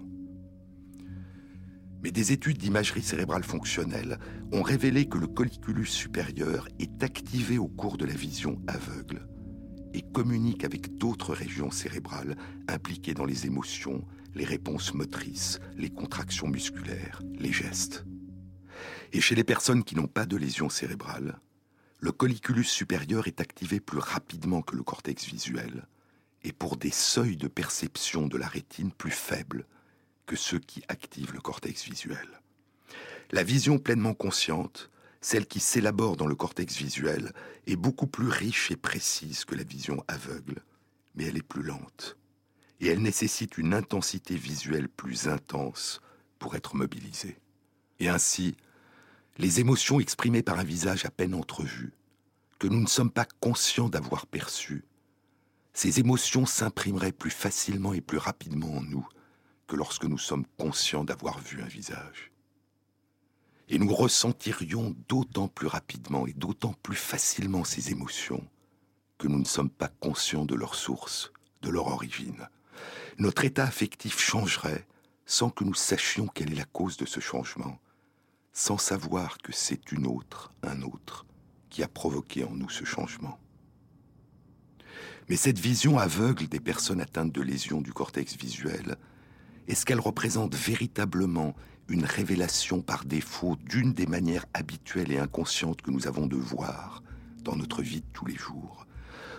[2.04, 4.18] Mais des études d'imagerie cérébrale fonctionnelle
[4.52, 9.28] ont révélé que le colliculus supérieur est activé au cours de la vision aveugle
[9.94, 12.36] et communique avec d'autres régions cérébrales
[12.68, 18.06] impliquées dans les émotions, les réponses motrices, les contractions musculaires, les gestes.
[19.14, 21.40] Et chez les personnes qui n'ont pas de lésion cérébrale,
[22.00, 25.86] le colliculus supérieur est activé plus rapidement que le cortex visuel
[26.44, 29.66] et pour des seuils de perception de la rétine plus faibles
[30.26, 32.28] que ceux qui activent le cortex visuel.
[33.32, 34.90] La vision pleinement consciente,
[35.22, 37.34] celle qui s'élabore dans le cortex visuel,
[37.68, 40.64] est beaucoup plus riche et précise que la vision aveugle,
[41.16, 42.18] mais elle est plus lente.
[42.82, 46.02] Et elle nécessite une intensité visuelle plus intense
[46.40, 47.40] pour être mobilisée.
[48.00, 48.58] Et ainsi,
[49.38, 51.94] les émotions exprimées par un visage à peine entrevu,
[52.60, 54.84] que nous ne sommes pas conscients d'avoir perçues,
[55.74, 59.08] ces émotions s'imprimeraient plus facilement et plus rapidement en nous
[59.68, 62.32] que lorsque nous sommes conscients d'avoir vu un visage.
[63.70, 68.46] Et nous ressentirions d'autant plus rapidement et d'autant plus facilement ces émotions
[69.18, 72.50] que nous ne sommes pas conscients de leur source, de leur origine.
[73.18, 74.86] Notre état affectif changerait
[75.26, 77.80] sans que nous sachions quelle est la cause de ce changement,
[78.54, 81.26] sans savoir que c'est une autre, un autre,
[81.70, 83.40] qui a provoqué en nous ce changement.
[85.30, 88.98] Mais cette vision aveugle des personnes atteintes de lésions du cortex visuel
[89.68, 91.56] est-ce qu'elle représente véritablement
[91.88, 97.04] une révélation par défaut d'une des manières habituelles et inconscientes que nous avons de voir
[97.44, 98.86] dans notre vie de tous les jours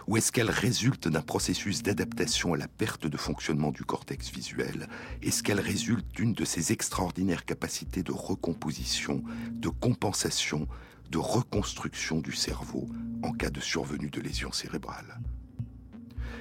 [0.06, 4.88] Ou est-ce qu'elle résulte d'un processus d'adaptation à la perte de fonctionnement du cortex visuel?
[5.22, 10.66] Est-ce qu'elle résulte d'une de ces extraordinaires capacités de recomposition, de compensation,
[11.10, 12.88] de reconstruction du cerveau
[13.22, 15.20] en cas de survenue de lésions cérébrales?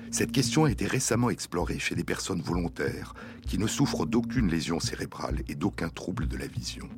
[0.10, 3.14] Cette question a été récemment explorée chez des personnes volontaires
[3.48, 6.90] qui ne souffrent d'aucune lésion cérébrale et d'aucun trouble de la vision.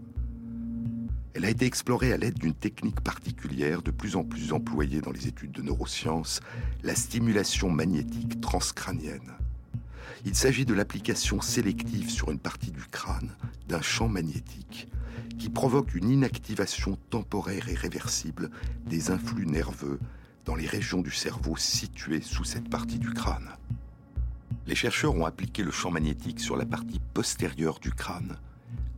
[1.36, 5.12] Elle a été explorée à l'aide d'une technique particulière de plus en plus employée dans
[5.12, 6.42] les études de neurosciences,
[6.84, 9.34] la stimulation magnétique transcrânienne.
[10.26, 13.36] Il s'agit de l'application sélective sur une partie du crâne
[13.68, 14.88] d'un champ magnétique
[15.40, 18.52] qui provoque une inactivation temporaire et réversible
[18.86, 20.00] des influx nerveux
[20.46, 23.50] dans les régions du cerveau situées sous cette partie du crâne.
[24.68, 28.38] Les chercheurs ont appliqué le champ magnétique sur la partie postérieure du crâne,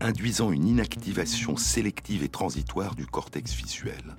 [0.02, 4.16] induisant une inactivation sélective et transitoire du cortex visuel.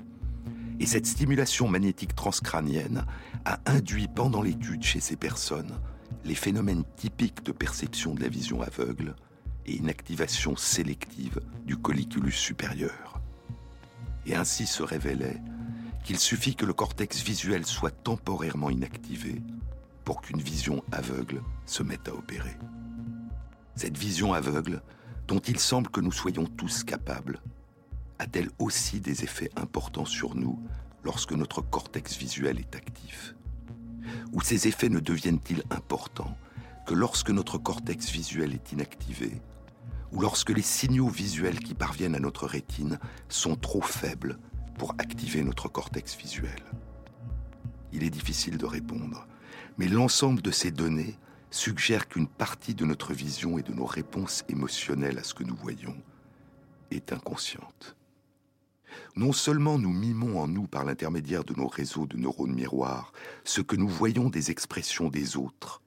[0.81, 3.05] Et cette stimulation magnétique transcrânienne
[3.45, 5.79] a induit pendant l'étude chez ces personnes
[6.25, 9.15] les phénomènes typiques de perception de la vision aveugle
[9.65, 13.21] et une activation sélective du colliculus supérieur.
[14.27, 15.41] Et ainsi se révélait
[16.05, 19.43] qu'il suffit que le cortex visuel soit temporairement inactivé
[20.05, 22.57] pour qu'une vision aveugle se mette à opérer.
[23.75, 24.83] Cette vision aveugle,
[25.27, 27.41] dont il semble que nous soyons tous capables,
[28.19, 30.59] a-t-elle aussi des effets importants sur nous
[31.05, 33.35] lorsque notre cortex visuel est actif?
[34.33, 36.37] Ou ces effets ne deviennent-ils importants
[36.87, 39.41] que lorsque notre cortex visuel est inactivé?
[40.13, 44.39] Ou lorsque les signaux visuels qui parviennent à notre rétine sont trop faibles
[44.79, 46.63] pour activer notre cortex visuel?
[47.93, 49.27] Il est difficile de répondre,
[49.79, 51.19] mais l'ensemble de ces données
[51.51, 55.57] suggère qu'une partie de notre vision et de nos réponses émotionnelles à ce que nous
[55.57, 55.97] voyons
[56.91, 57.97] est inconsciente.
[59.15, 63.13] Non seulement nous mimons en nous par l'intermédiaire de nos réseaux de neurones miroirs
[63.45, 65.83] ce que nous voyons des expressions des autres,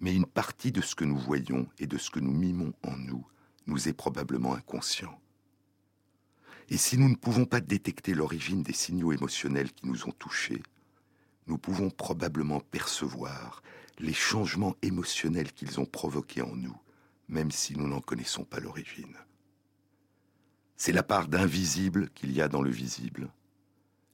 [0.00, 2.96] mais une partie de ce que nous voyons et de ce que nous mimons en
[2.96, 3.26] nous
[3.66, 5.18] nous est probablement inconscient.
[6.68, 10.62] Et si nous ne pouvons pas détecter l'origine des signaux émotionnels qui nous ont touchés,
[11.46, 13.62] nous pouvons probablement percevoir
[13.98, 16.76] les changements émotionnels qu'ils ont provoqués en nous,
[17.28, 19.16] même si nous n'en connaissons pas l'origine.
[20.76, 23.30] C'est la part d'invisible qu'il y a dans le visible,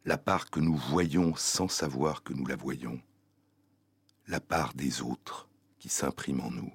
[0.04, 3.00] la part que nous voyons sans savoir que nous la voyons,
[4.28, 6.72] la part des autres qui s'imprime en nous.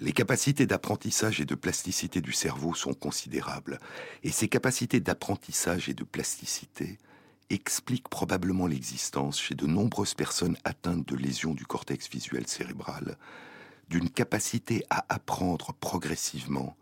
[0.00, 3.80] Les capacités d'apprentissage et de plasticité du cerveau sont considérables,
[4.22, 6.98] et ces capacités d'apprentissage et de plasticité
[7.50, 13.16] expliquent probablement l'existence chez de nombreuses personnes atteintes de lésions du cortex visuel cérébral
[13.88, 16.76] d'une capacité à apprendre progressivement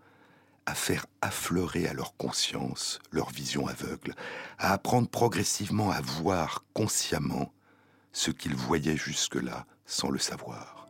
[0.66, 4.14] à faire affleurer à leur conscience leur vision aveugle,
[4.58, 7.52] à apprendre progressivement à voir consciemment
[8.12, 10.88] ce qu'ils voyaient jusque-là sans le savoir.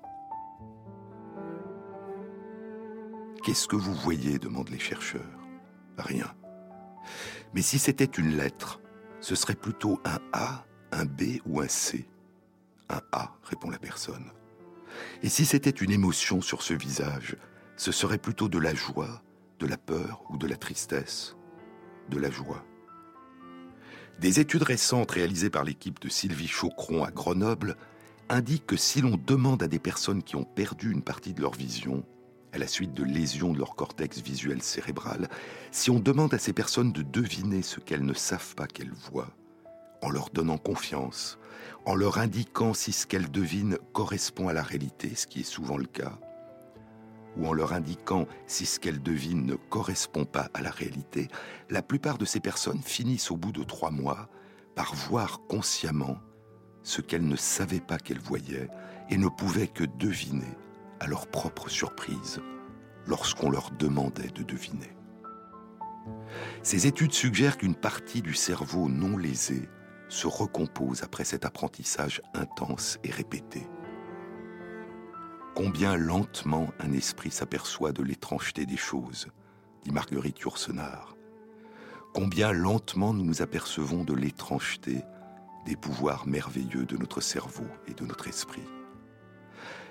[3.45, 4.39] Qu'est-ce que vous voyez?
[4.39, 5.23] demandent les chercheurs.
[5.99, 6.35] Rien.
[7.55, 8.81] Mais si c'était une lettre,
[9.27, 12.09] ce serait plutôt un A, un B ou un C.
[12.89, 14.31] Un A, répond la personne.
[15.25, 17.37] Et si c'était une émotion sur ce visage,
[17.77, 19.21] ce serait plutôt de la joie,
[19.59, 21.35] de la peur ou de la tristesse
[22.09, 22.65] De la joie.
[24.21, 27.77] Des études récentes réalisées par l'équipe de Sylvie Chocron à Grenoble
[28.29, 31.55] indiquent que si l'on demande à des personnes qui ont perdu une partie de leur
[31.55, 32.05] vision,
[32.57, 35.29] à la suite de lésions de leur cortex visuel cérébral,
[35.71, 39.35] si on demande à ces personnes de deviner ce qu'elles ne savent pas qu'elles voient,
[40.03, 41.39] en leur donnant confiance,
[41.85, 45.77] en leur indiquant si ce qu'elles devinent correspond à la réalité, ce qui est souvent
[45.77, 46.19] le cas,
[47.37, 51.29] ou en leur indiquant si ce qu'elles devinent ne correspond pas à la réalité,
[51.69, 54.31] la plupart de ces personnes finissent au bout de trois mois
[54.75, 56.17] par voir consciemment
[56.83, 58.69] ce qu'elles ne savaient pas qu'elles voyaient
[59.11, 60.57] et ne pouvaient que deviner
[61.01, 62.41] à leur propre surprise
[63.07, 64.97] lorsqu'on leur demandait de deviner.
[66.63, 69.69] Ces études suggèrent qu'une partie du cerveau non lésé
[70.09, 73.67] se recompose après cet apprentissage intense et répété.
[75.55, 79.29] Combien lentement un esprit s'aperçoit de l'étrangeté des choses,
[79.85, 81.17] dit Marguerite Yourcenar.
[82.15, 85.03] Combien lentement nous nous apercevons de l'étrangeté
[85.65, 88.63] des pouvoirs merveilleux de notre cerveau et de notre esprit.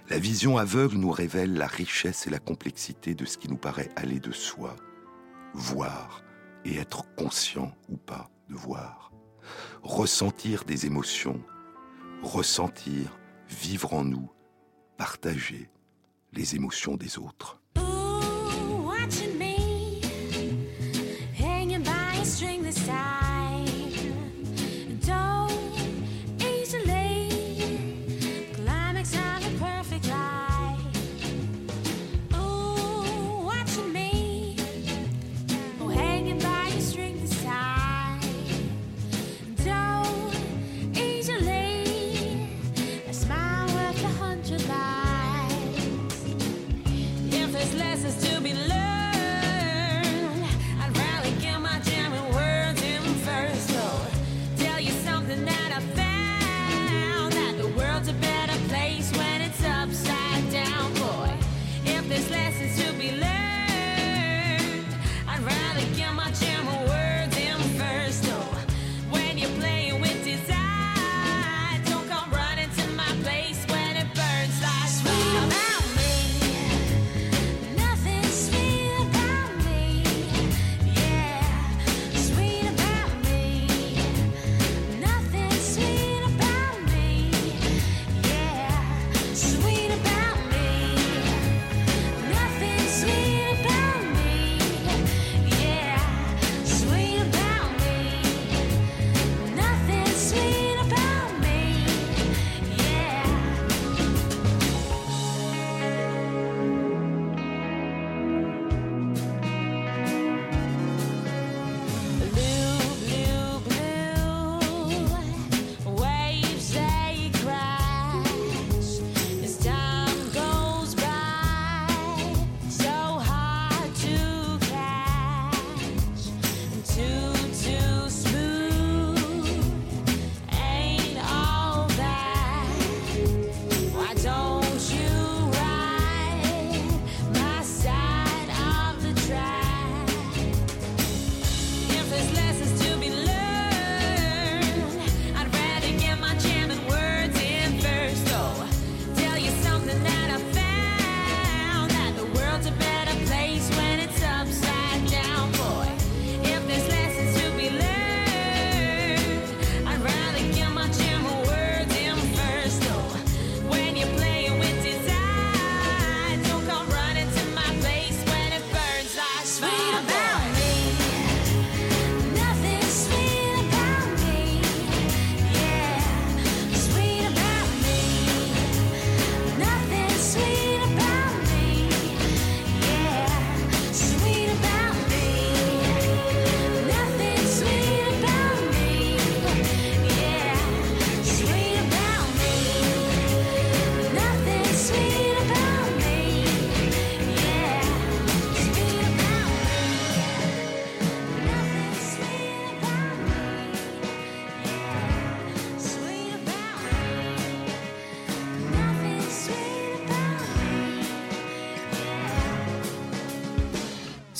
[0.08, 3.90] La vision aveugle nous révèle la richesse et la complexité de ce qui nous paraît
[3.96, 4.76] aller de soi,
[5.54, 6.22] voir
[6.64, 9.12] et être conscient ou pas de voir,
[9.82, 11.42] ressentir des émotions,
[12.22, 13.18] ressentir,
[13.50, 14.30] vivre en nous,
[14.96, 15.72] partager
[16.34, 17.60] les émotions des autres.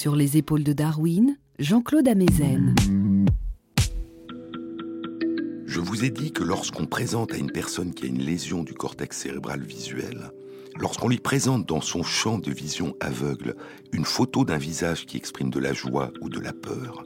[0.06, 2.76] Sur les épaules de Darwin, Jean-Claude Amezen.
[5.66, 8.76] Je vous ai dit que lorsqu'on présente à une personne qui a une lésion du
[8.76, 10.30] cortex cérébral visuel,
[10.78, 13.56] lorsqu'on lui présente dans son champ de vision aveugle
[13.94, 17.04] une photo d'un visage qui exprime de la joie ou de la peur,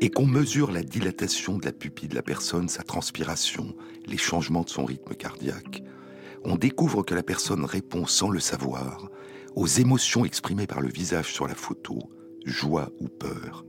[0.00, 3.74] et qu'on mesure la dilatation de la pupille de la personne, sa transpiration,
[4.06, 5.82] les changements de son rythme cardiaque,
[6.44, 9.10] on découvre que la personne répond sans le savoir
[9.54, 11.98] aux émotions exprimées par le visage sur la photo,
[12.44, 13.64] joie ou peur.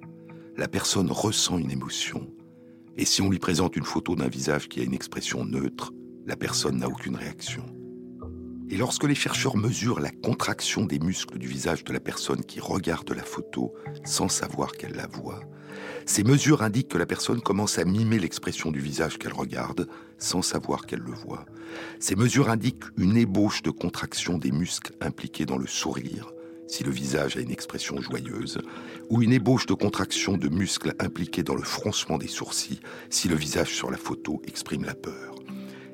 [0.58, 2.30] La personne ressent une émotion,
[2.96, 5.92] et si on lui présente une photo d'un visage qui a une expression neutre,
[6.26, 7.66] la personne n'a aucune réaction.
[8.70, 12.60] Et lorsque les chercheurs mesurent la contraction des muscles du visage de la personne qui
[12.60, 15.42] regarde la photo sans savoir qu'elle la voit,
[16.06, 20.42] ces mesures indiquent que la personne commence à mimer l'expression du visage qu'elle regarde sans
[20.42, 21.46] savoir qu'elle le voit.
[22.00, 26.32] Ces mesures indiquent une ébauche de contraction des muscles impliqués dans le sourire,
[26.74, 28.58] si le visage a une expression joyeuse,
[29.12, 32.80] ou une ébauche de contraction de muscles impliqués dans le froncement des sourcils,
[33.12, 35.36] si le visage sur la photo exprime la peur.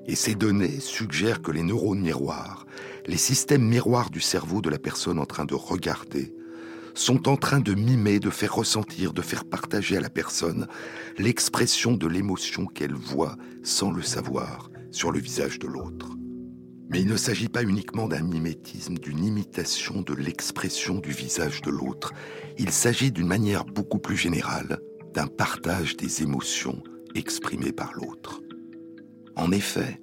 [0.07, 2.65] Et ces données suggèrent que les neurones miroirs,
[3.07, 6.33] les systèmes miroirs du cerveau de la personne en train de regarder,
[6.93, 10.65] sont en train de mimer, de faire ressentir, de faire partager à la personne
[11.17, 16.07] l'expression de l'émotion qu'elle voit sans le savoir sur le visage de l'autre.
[16.89, 21.69] Mais il ne s'agit pas uniquement d'un mimétisme, d'une imitation de l'expression du visage de
[21.69, 22.13] l'autre.
[22.57, 24.79] Il s'agit d'une manière beaucoup plus générale
[25.13, 26.81] d'un partage des émotions
[27.13, 28.41] exprimées par l'autre.
[29.35, 30.01] En effet,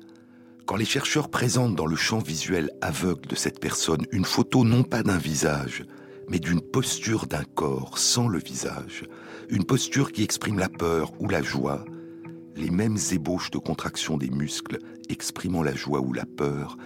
[0.64, 4.82] quand les chercheurs présentent dans le champ visuel aveugle de cette personne une photo non
[4.82, 5.84] pas d'un visage,
[6.28, 9.04] mais d'une posture d'un corps sans le visage,
[9.48, 11.84] une posture qui exprime la peur ou la joie,
[12.56, 14.78] les mêmes ébauches de contraction des muscles
[15.08, 16.76] exprimant la joie ou la peur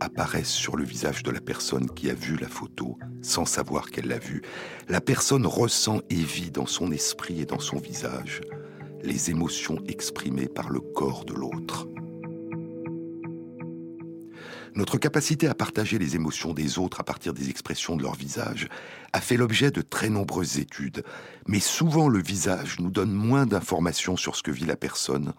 [0.00, 4.08] apparaissent sur le visage de la personne qui a vu la photo sans savoir qu'elle
[4.08, 4.42] l'a vue.
[4.88, 8.40] La personne ressent et vit dans son esprit et dans son visage
[9.02, 11.86] les émotions exprimées par le corps de l'autre.
[14.74, 18.68] Notre capacité à partager les émotions des autres à partir des expressions de leur visage
[19.12, 21.04] a fait l'objet de très nombreuses études,
[21.46, 25.32] mais souvent le visage nous donne moins d'informations sur ce que vit la personne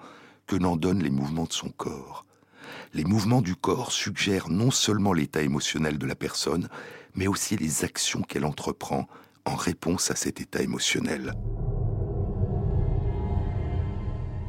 [0.47, 2.25] que n'en donnent les mouvements de son corps.
[2.93, 6.67] Les mouvements du corps suggèrent non seulement l'état émotionnel de la personne,
[7.13, 9.07] mais aussi les actions qu'elle entreprend
[9.45, 11.33] en réponse à cet état émotionnel.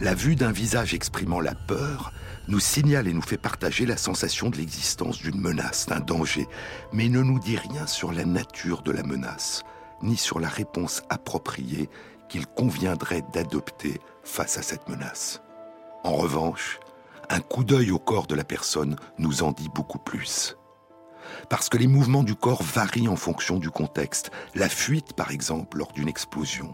[0.00, 2.12] La vue d'un visage exprimant la peur
[2.48, 6.48] nous signale et nous fait partager la sensation de l'existence d'une menace, d'un danger,
[6.94, 9.62] mais ne nous dit rien sur la nature de la menace,
[10.02, 11.90] ni sur la réponse appropriée
[12.30, 15.42] qu'il conviendrait d'adopter face à cette menace.
[16.02, 16.80] En revanche,
[17.28, 20.56] un coup d'œil au corps de la personne nous en dit beaucoup plus.
[21.50, 24.30] Parce que les mouvements du corps varient en fonction du contexte.
[24.54, 26.72] La fuite, par exemple, lors d'une explosion,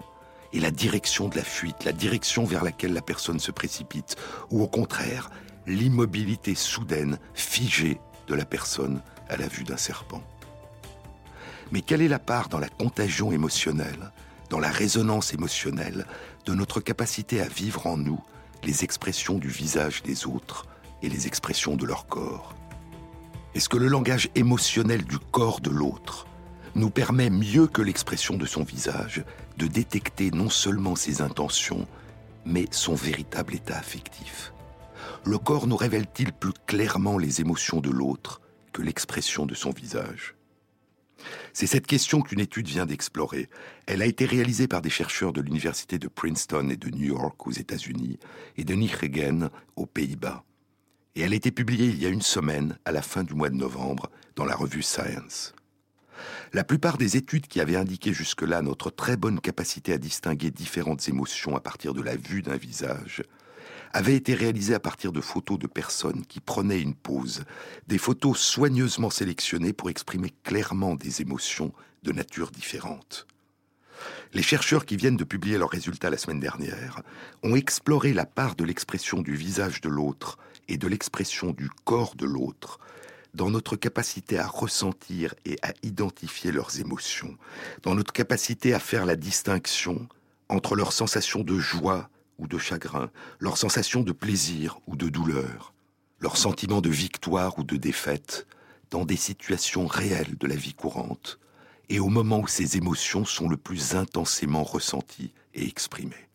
[0.56, 4.16] et la direction de la fuite, la direction vers laquelle la personne se précipite,
[4.50, 5.30] ou au contraire,
[5.66, 10.22] l'immobilité soudaine, figée de la personne à la vue d'un serpent.
[11.72, 14.12] Mais quelle est la part dans la contagion émotionnelle,
[14.48, 16.06] dans la résonance émotionnelle,
[16.46, 18.22] de notre capacité à vivre en nous
[18.64, 20.66] les expressions du visage des autres
[21.02, 22.54] et les expressions de leur corps?
[23.54, 26.26] Est-ce que le langage émotionnel du corps de l'autre
[26.74, 29.22] nous permet mieux que l'expression de son visage
[29.56, 31.86] de détecter non seulement ses intentions,
[32.44, 34.52] mais son véritable état affectif
[35.26, 38.40] le corps nous révèle-t-il plus clairement les émotions de l'autre
[38.72, 40.36] que l'expression de son visage?
[41.52, 43.48] C'est cette question qu'une étude vient d'explorer.
[43.86, 47.44] Elle a été réalisée par des chercheurs de l'université de Princeton et de New York
[47.46, 48.20] aux États-Unis
[48.56, 50.44] et de Nijmegen aux Pays-Bas.
[51.16, 53.48] Et elle a été publiée il y a une semaine, à la fin du mois
[53.48, 55.54] de novembre, dans la revue Science.
[56.52, 61.08] La plupart des études qui avaient indiqué jusque-là notre très bonne capacité à distinguer différentes
[61.08, 63.22] émotions à partir de la vue d'un visage
[63.92, 67.44] avait été réalisé à partir de photos de personnes qui prenaient une pause,
[67.86, 71.72] des photos soigneusement sélectionnées pour exprimer clairement des émotions
[72.02, 73.26] de nature différente.
[74.34, 77.00] Les chercheurs qui viennent de publier leurs résultats la semaine dernière
[77.42, 80.38] ont exploré la part de l'expression du visage de l'autre
[80.68, 82.78] et de l'expression du corps de l'autre
[83.36, 87.36] dans notre capacité à ressentir et à identifier leurs émotions,
[87.82, 90.08] dans notre capacité à faire la distinction
[90.48, 92.08] entre leurs sensations de joie
[92.38, 95.74] ou de chagrin, leur sensation de plaisir ou de douleur,
[96.18, 98.46] leur sentiment de victoire ou de défaite,
[98.90, 101.38] dans des situations réelles de la vie courante,
[101.90, 106.28] et au moment où ces émotions sont le plus intensément ressenties et exprimées.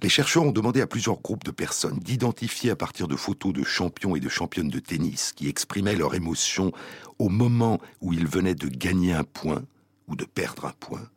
[0.00, 3.64] Les chercheurs ont demandé à plusieurs groupes de personnes d'identifier à partir de photos de
[3.64, 6.72] champions et de championnes de tennis qui exprimaient leurs émotions
[7.18, 9.64] au moment où ils venaient de gagner un point
[10.06, 11.08] ou de perdre un point,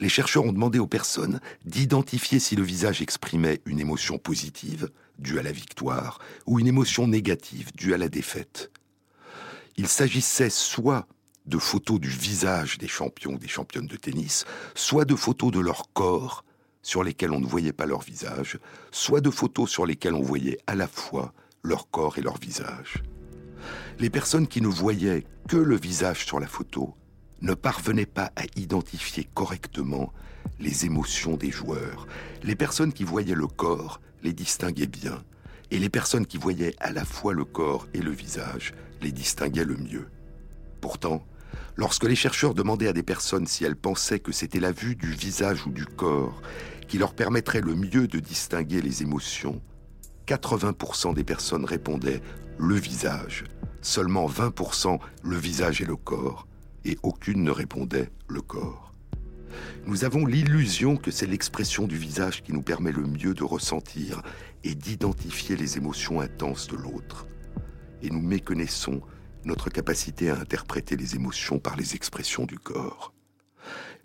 [0.00, 5.38] Les chercheurs ont demandé aux personnes d'identifier si le visage exprimait une émotion positive, due
[5.38, 8.70] à la victoire, ou une émotion négative, due à la défaite.
[9.76, 11.06] Il s'agissait soit
[11.46, 15.60] de photos du visage des champions ou des championnes de tennis, soit de photos de
[15.60, 16.44] leur corps
[16.82, 18.58] sur lesquelles on ne voyait pas leur visage,
[18.90, 23.02] soit de photos sur lesquelles on voyait à la fois leur corps et leur visage.
[23.98, 26.94] Les personnes qui ne voyaient que le visage sur la photo
[27.42, 30.12] ne parvenaient pas à identifier correctement
[30.58, 32.06] les émotions des joueurs.
[32.42, 35.22] Les personnes qui voyaient le corps les distinguaient bien,
[35.70, 39.64] et les personnes qui voyaient à la fois le corps et le visage les distinguaient
[39.64, 40.08] le mieux.
[40.80, 41.24] Pourtant,
[41.80, 45.12] lorsque les chercheurs demandaient à des personnes si elles pensaient que c'était la vue du
[45.12, 46.42] visage ou du corps
[46.86, 49.62] qui leur permettrait le mieux de distinguer les émotions,
[50.26, 52.20] 80% des personnes répondaient
[52.58, 53.44] le visage,
[53.80, 56.46] seulement 20% le visage et le corps,
[56.84, 58.92] et aucune ne répondait le corps.
[59.86, 64.20] Nous avons l'illusion que c'est l'expression du visage qui nous permet le mieux de ressentir
[64.64, 67.26] et d'identifier les émotions intenses de l'autre.
[68.02, 69.00] Et nous méconnaissons
[69.44, 73.12] notre capacité à interpréter les émotions par les expressions du corps.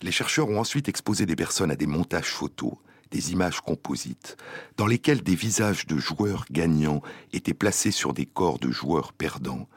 [0.02, 2.74] Les chercheurs ont ensuite exposé des personnes à des montages photos,
[3.12, 4.38] des images composites,
[4.78, 7.02] dans lesquelles des visages de joueurs gagnants
[7.34, 9.68] étaient placés sur des corps de joueurs perdants,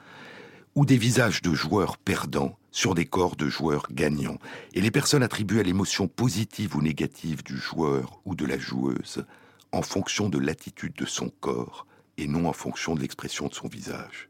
[0.75, 4.39] ou des visages de joueurs perdants sur des corps de joueurs gagnants,
[4.75, 9.25] et les personnes attribuaient l'émotion positive ou négative du joueur ou de la joueuse
[9.73, 11.87] en fonction de l'attitude de son corps
[12.17, 14.29] et non en fonction de l'expression de son visage.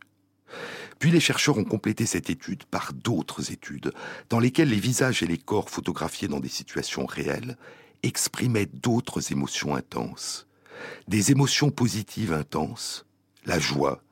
[0.99, 3.92] Puis les chercheurs ont complété cette étude par d'autres études,
[4.28, 7.57] dans lesquelles les visages et les corps photographiés dans des situations réelles
[8.03, 10.46] exprimaient d'autres émotions intenses.
[11.09, 13.05] Des émotions positives intenses,
[13.44, 14.03] la joie,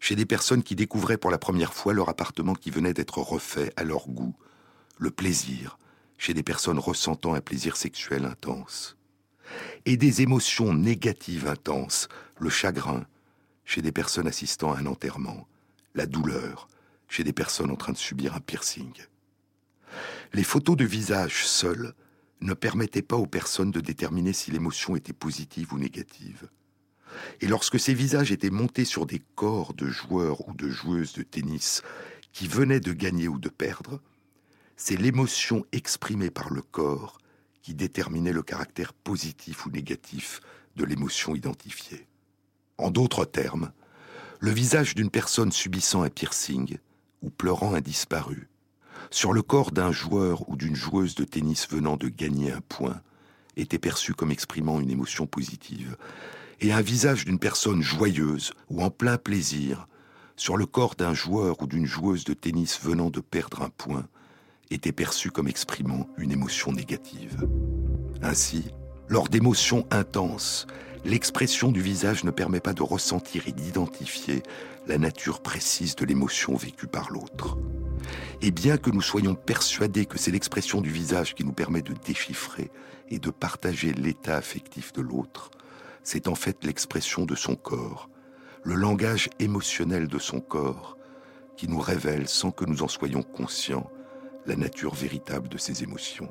[0.00, 3.72] chez des personnes qui découvraient pour la première fois leur appartement qui venait d'être refait
[3.76, 4.34] à leur goût,
[4.98, 5.78] le plaisir,
[6.18, 8.96] chez des personnes ressentant un plaisir sexuel intense,
[9.86, 12.08] et des émotions négatives intenses,
[12.38, 13.06] le chagrin,
[13.64, 15.46] chez des personnes assistant à un enterrement,
[15.94, 16.68] la douleur,
[17.08, 18.92] chez des personnes en train de subir un piercing.
[20.32, 21.94] Les photos de visage seules
[22.40, 26.48] ne permettaient pas aux personnes de déterminer si l'émotion était positive ou négative.
[27.40, 31.22] Et lorsque ces visages étaient montés sur des corps de joueurs ou de joueuses de
[31.22, 31.82] tennis
[32.32, 34.00] qui venaient de gagner ou de perdre,
[34.76, 37.18] c'est l'émotion exprimée par le corps
[37.62, 40.40] qui déterminait le caractère positif ou négatif
[40.76, 42.08] de l'émotion identifiée.
[42.76, 43.72] En d'autres termes,
[44.44, 46.76] le visage d'une personne subissant un piercing
[47.22, 48.50] ou pleurant un disparu,
[49.10, 53.00] sur le corps d'un joueur ou d'une joueuse de tennis venant de gagner un point,
[53.56, 55.96] était perçu comme exprimant une émotion positive,
[56.60, 59.88] et un visage d'une personne joyeuse ou en plein plaisir
[60.36, 64.06] sur le corps d'un joueur ou d'une joueuse de tennis venant de perdre un point
[64.70, 67.48] était perçu comme exprimant une émotion négative.
[68.20, 68.66] Ainsi,
[69.08, 70.66] lors d'émotions intenses,
[71.04, 74.42] l'expression du visage ne permet pas de ressentir et d'identifier
[74.86, 77.56] la nature précise de l'émotion vécue par l'autre.
[78.42, 81.94] Et bien que nous soyons persuadés que c'est l'expression du visage qui nous permet de
[81.94, 82.70] déchiffrer
[83.10, 85.50] et de partager l'état affectif de l'autre,
[86.02, 88.08] c'est en fait l'expression de son corps,
[88.62, 90.98] le langage émotionnel de son corps,
[91.56, 93.90] qui nous révèle sans que nous en soyons conscients
[94.46, 96.28] la nature véritable de ses émotions.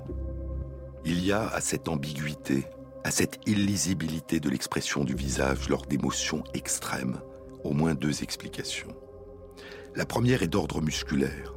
[1.05, 2.65] Il y a à cette ambiguïté,
[3.03, 7.19] à cette illisibilité de l'expression du visage lors d'émotions extrêmes,
[7.63, 8.95] au moins deux explications.
[9.95, 11.53] La première est d'ordre musculaire.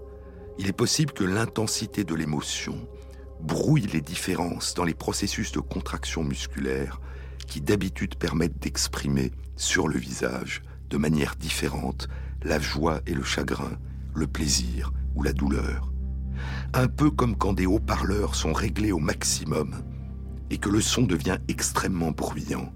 [0.58, 2.88] Il est possible que l'intensité de l'émotion
[3.40, 7.00] brouille les différences dans les processus de contraction musculaire
[7.46, 12.08] qui d'habitude permettent d'exprimer sur le visage, de manière différente,
[12.42, 13.78] la joie et le chagrin,
[14.14, 15.92] le plaisir ou la douleur.
[16.74, 19.82] Un peu comme quand des haut-parleurs sont réglés au maximum
[20.50, 22.72] et que le son devient extrêmement bruyant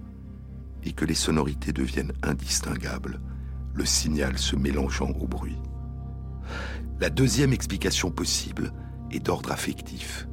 [0.83, 3.21] et que les sonorités deviennent indistinguables,
[3.75, 5.59] le signal se mélangeant au bruit.
[7.01, 8.73] La deuxième explication possible
[9.11, 10.27] est d'ordre affectif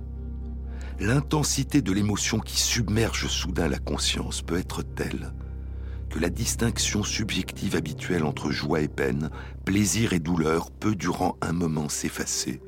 [0.99, 5.33] l'intensité de l'émotion qui submerge soudain la conscience peut être telle
[6.09, 9.29] que la distinction subjective habituelle entre joie et peine,
[9.65, 12.61] plaisir et douleur peut durant un moment s'effacer.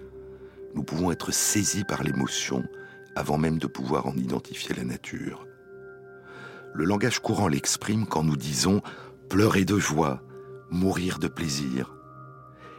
[0.75, 2.63] Nous pouvons être saisis par l'émotion
[3.19, 5.45] avant même de pouvoir en identifier la nature.
[6.73, 8.81] Le langage courant l'exprime quand nous disons
[9.29, 10.21] pleurer de joie,
[10.71, 11.95] mourir de plaisir.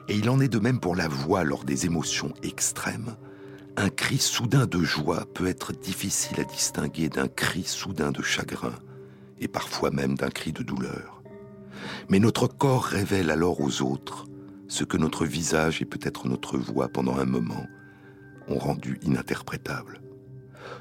[0.09, 3.17] Et il en est de même pour la voix lors des émotions extrêmes
[3.77, 8.75] un cri soudain de joie peut être difficile à distinguer d'un cri soudain de chagrin,
[9.39, 11.23] et parfois même d'un cri de douleur.
[12.09, 14.27] Mais notre corps révèle alors aux autres
[14.69, 17.67] ce que notre visage et peut-être notre voix pendant un moment
[18.49, 20.03] ont rendu ininterprétable.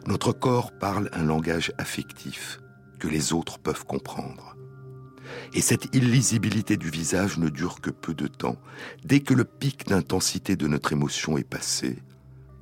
[0.05, 2.59] Notre corps parle un langage affectif
[2.99, 4.55] que les autres peuvent comprendre.
[5.53, 8.57] Et cette illisibilité du visage ne dure que peu de temps.
[9.03, 12.01] Dès que le pic d'intensité de notre émotion est passé,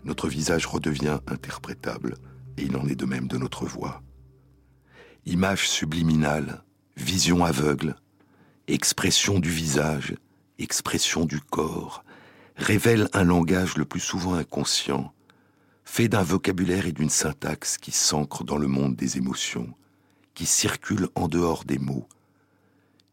[0.04, 2.16] notre visage redevient interprétable,
[2.58, 4.02] et il en est de même de notre voix.
[5.26, 6.64] Image subliminale,
[6.96, 7.96] vision aveugle,
[8.68, 10.16] expression du visage,
[10.60, 12.04] expression du corps,
[12.56, 15.14] révèle un langage le plus souvent inconscient,
[15.88, 19.74] fait d'un vocabulaire et d'une syntaxe qui s'ancrent dans le monde des émotions,
[20.36, 22.08] qui circulent en dehors des mots,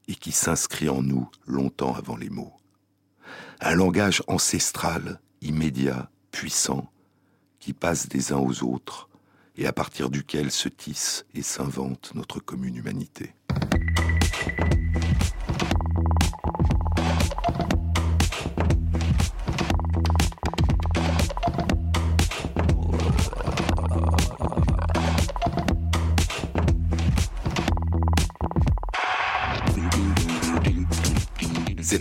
[0.09, 2.53] et qui s'inscrit en nous longtemps avant les mots.
[3.61, 6.91] Un langage ancestral, immédiat, puissant,
[7.61, 9.09] qui passe des uns aux autres,
[9.57, 13.35] et à partir duquel se tisse et s'invente notre commune humanité.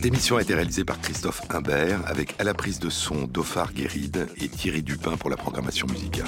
[0.03, 3.71] Cette émission a été réalisée par Christophe Imbert avec à la prise de son Dauphard
[3.71, 6.27] Guéride et Thierry Dupin pour la programmation musicale.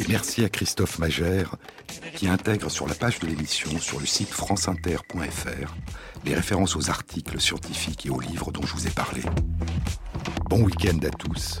[0.00, 1.54] Et merci à Christophe Magère
[2.16, 5.74] qui intègre sur la page de l'émission sur le site franceinter.fr
[6.24, 9.22] les références aux articles scientifiques et aux livres dont je vous ai parlé.
[10.50, 11.60] Bon week-end à tous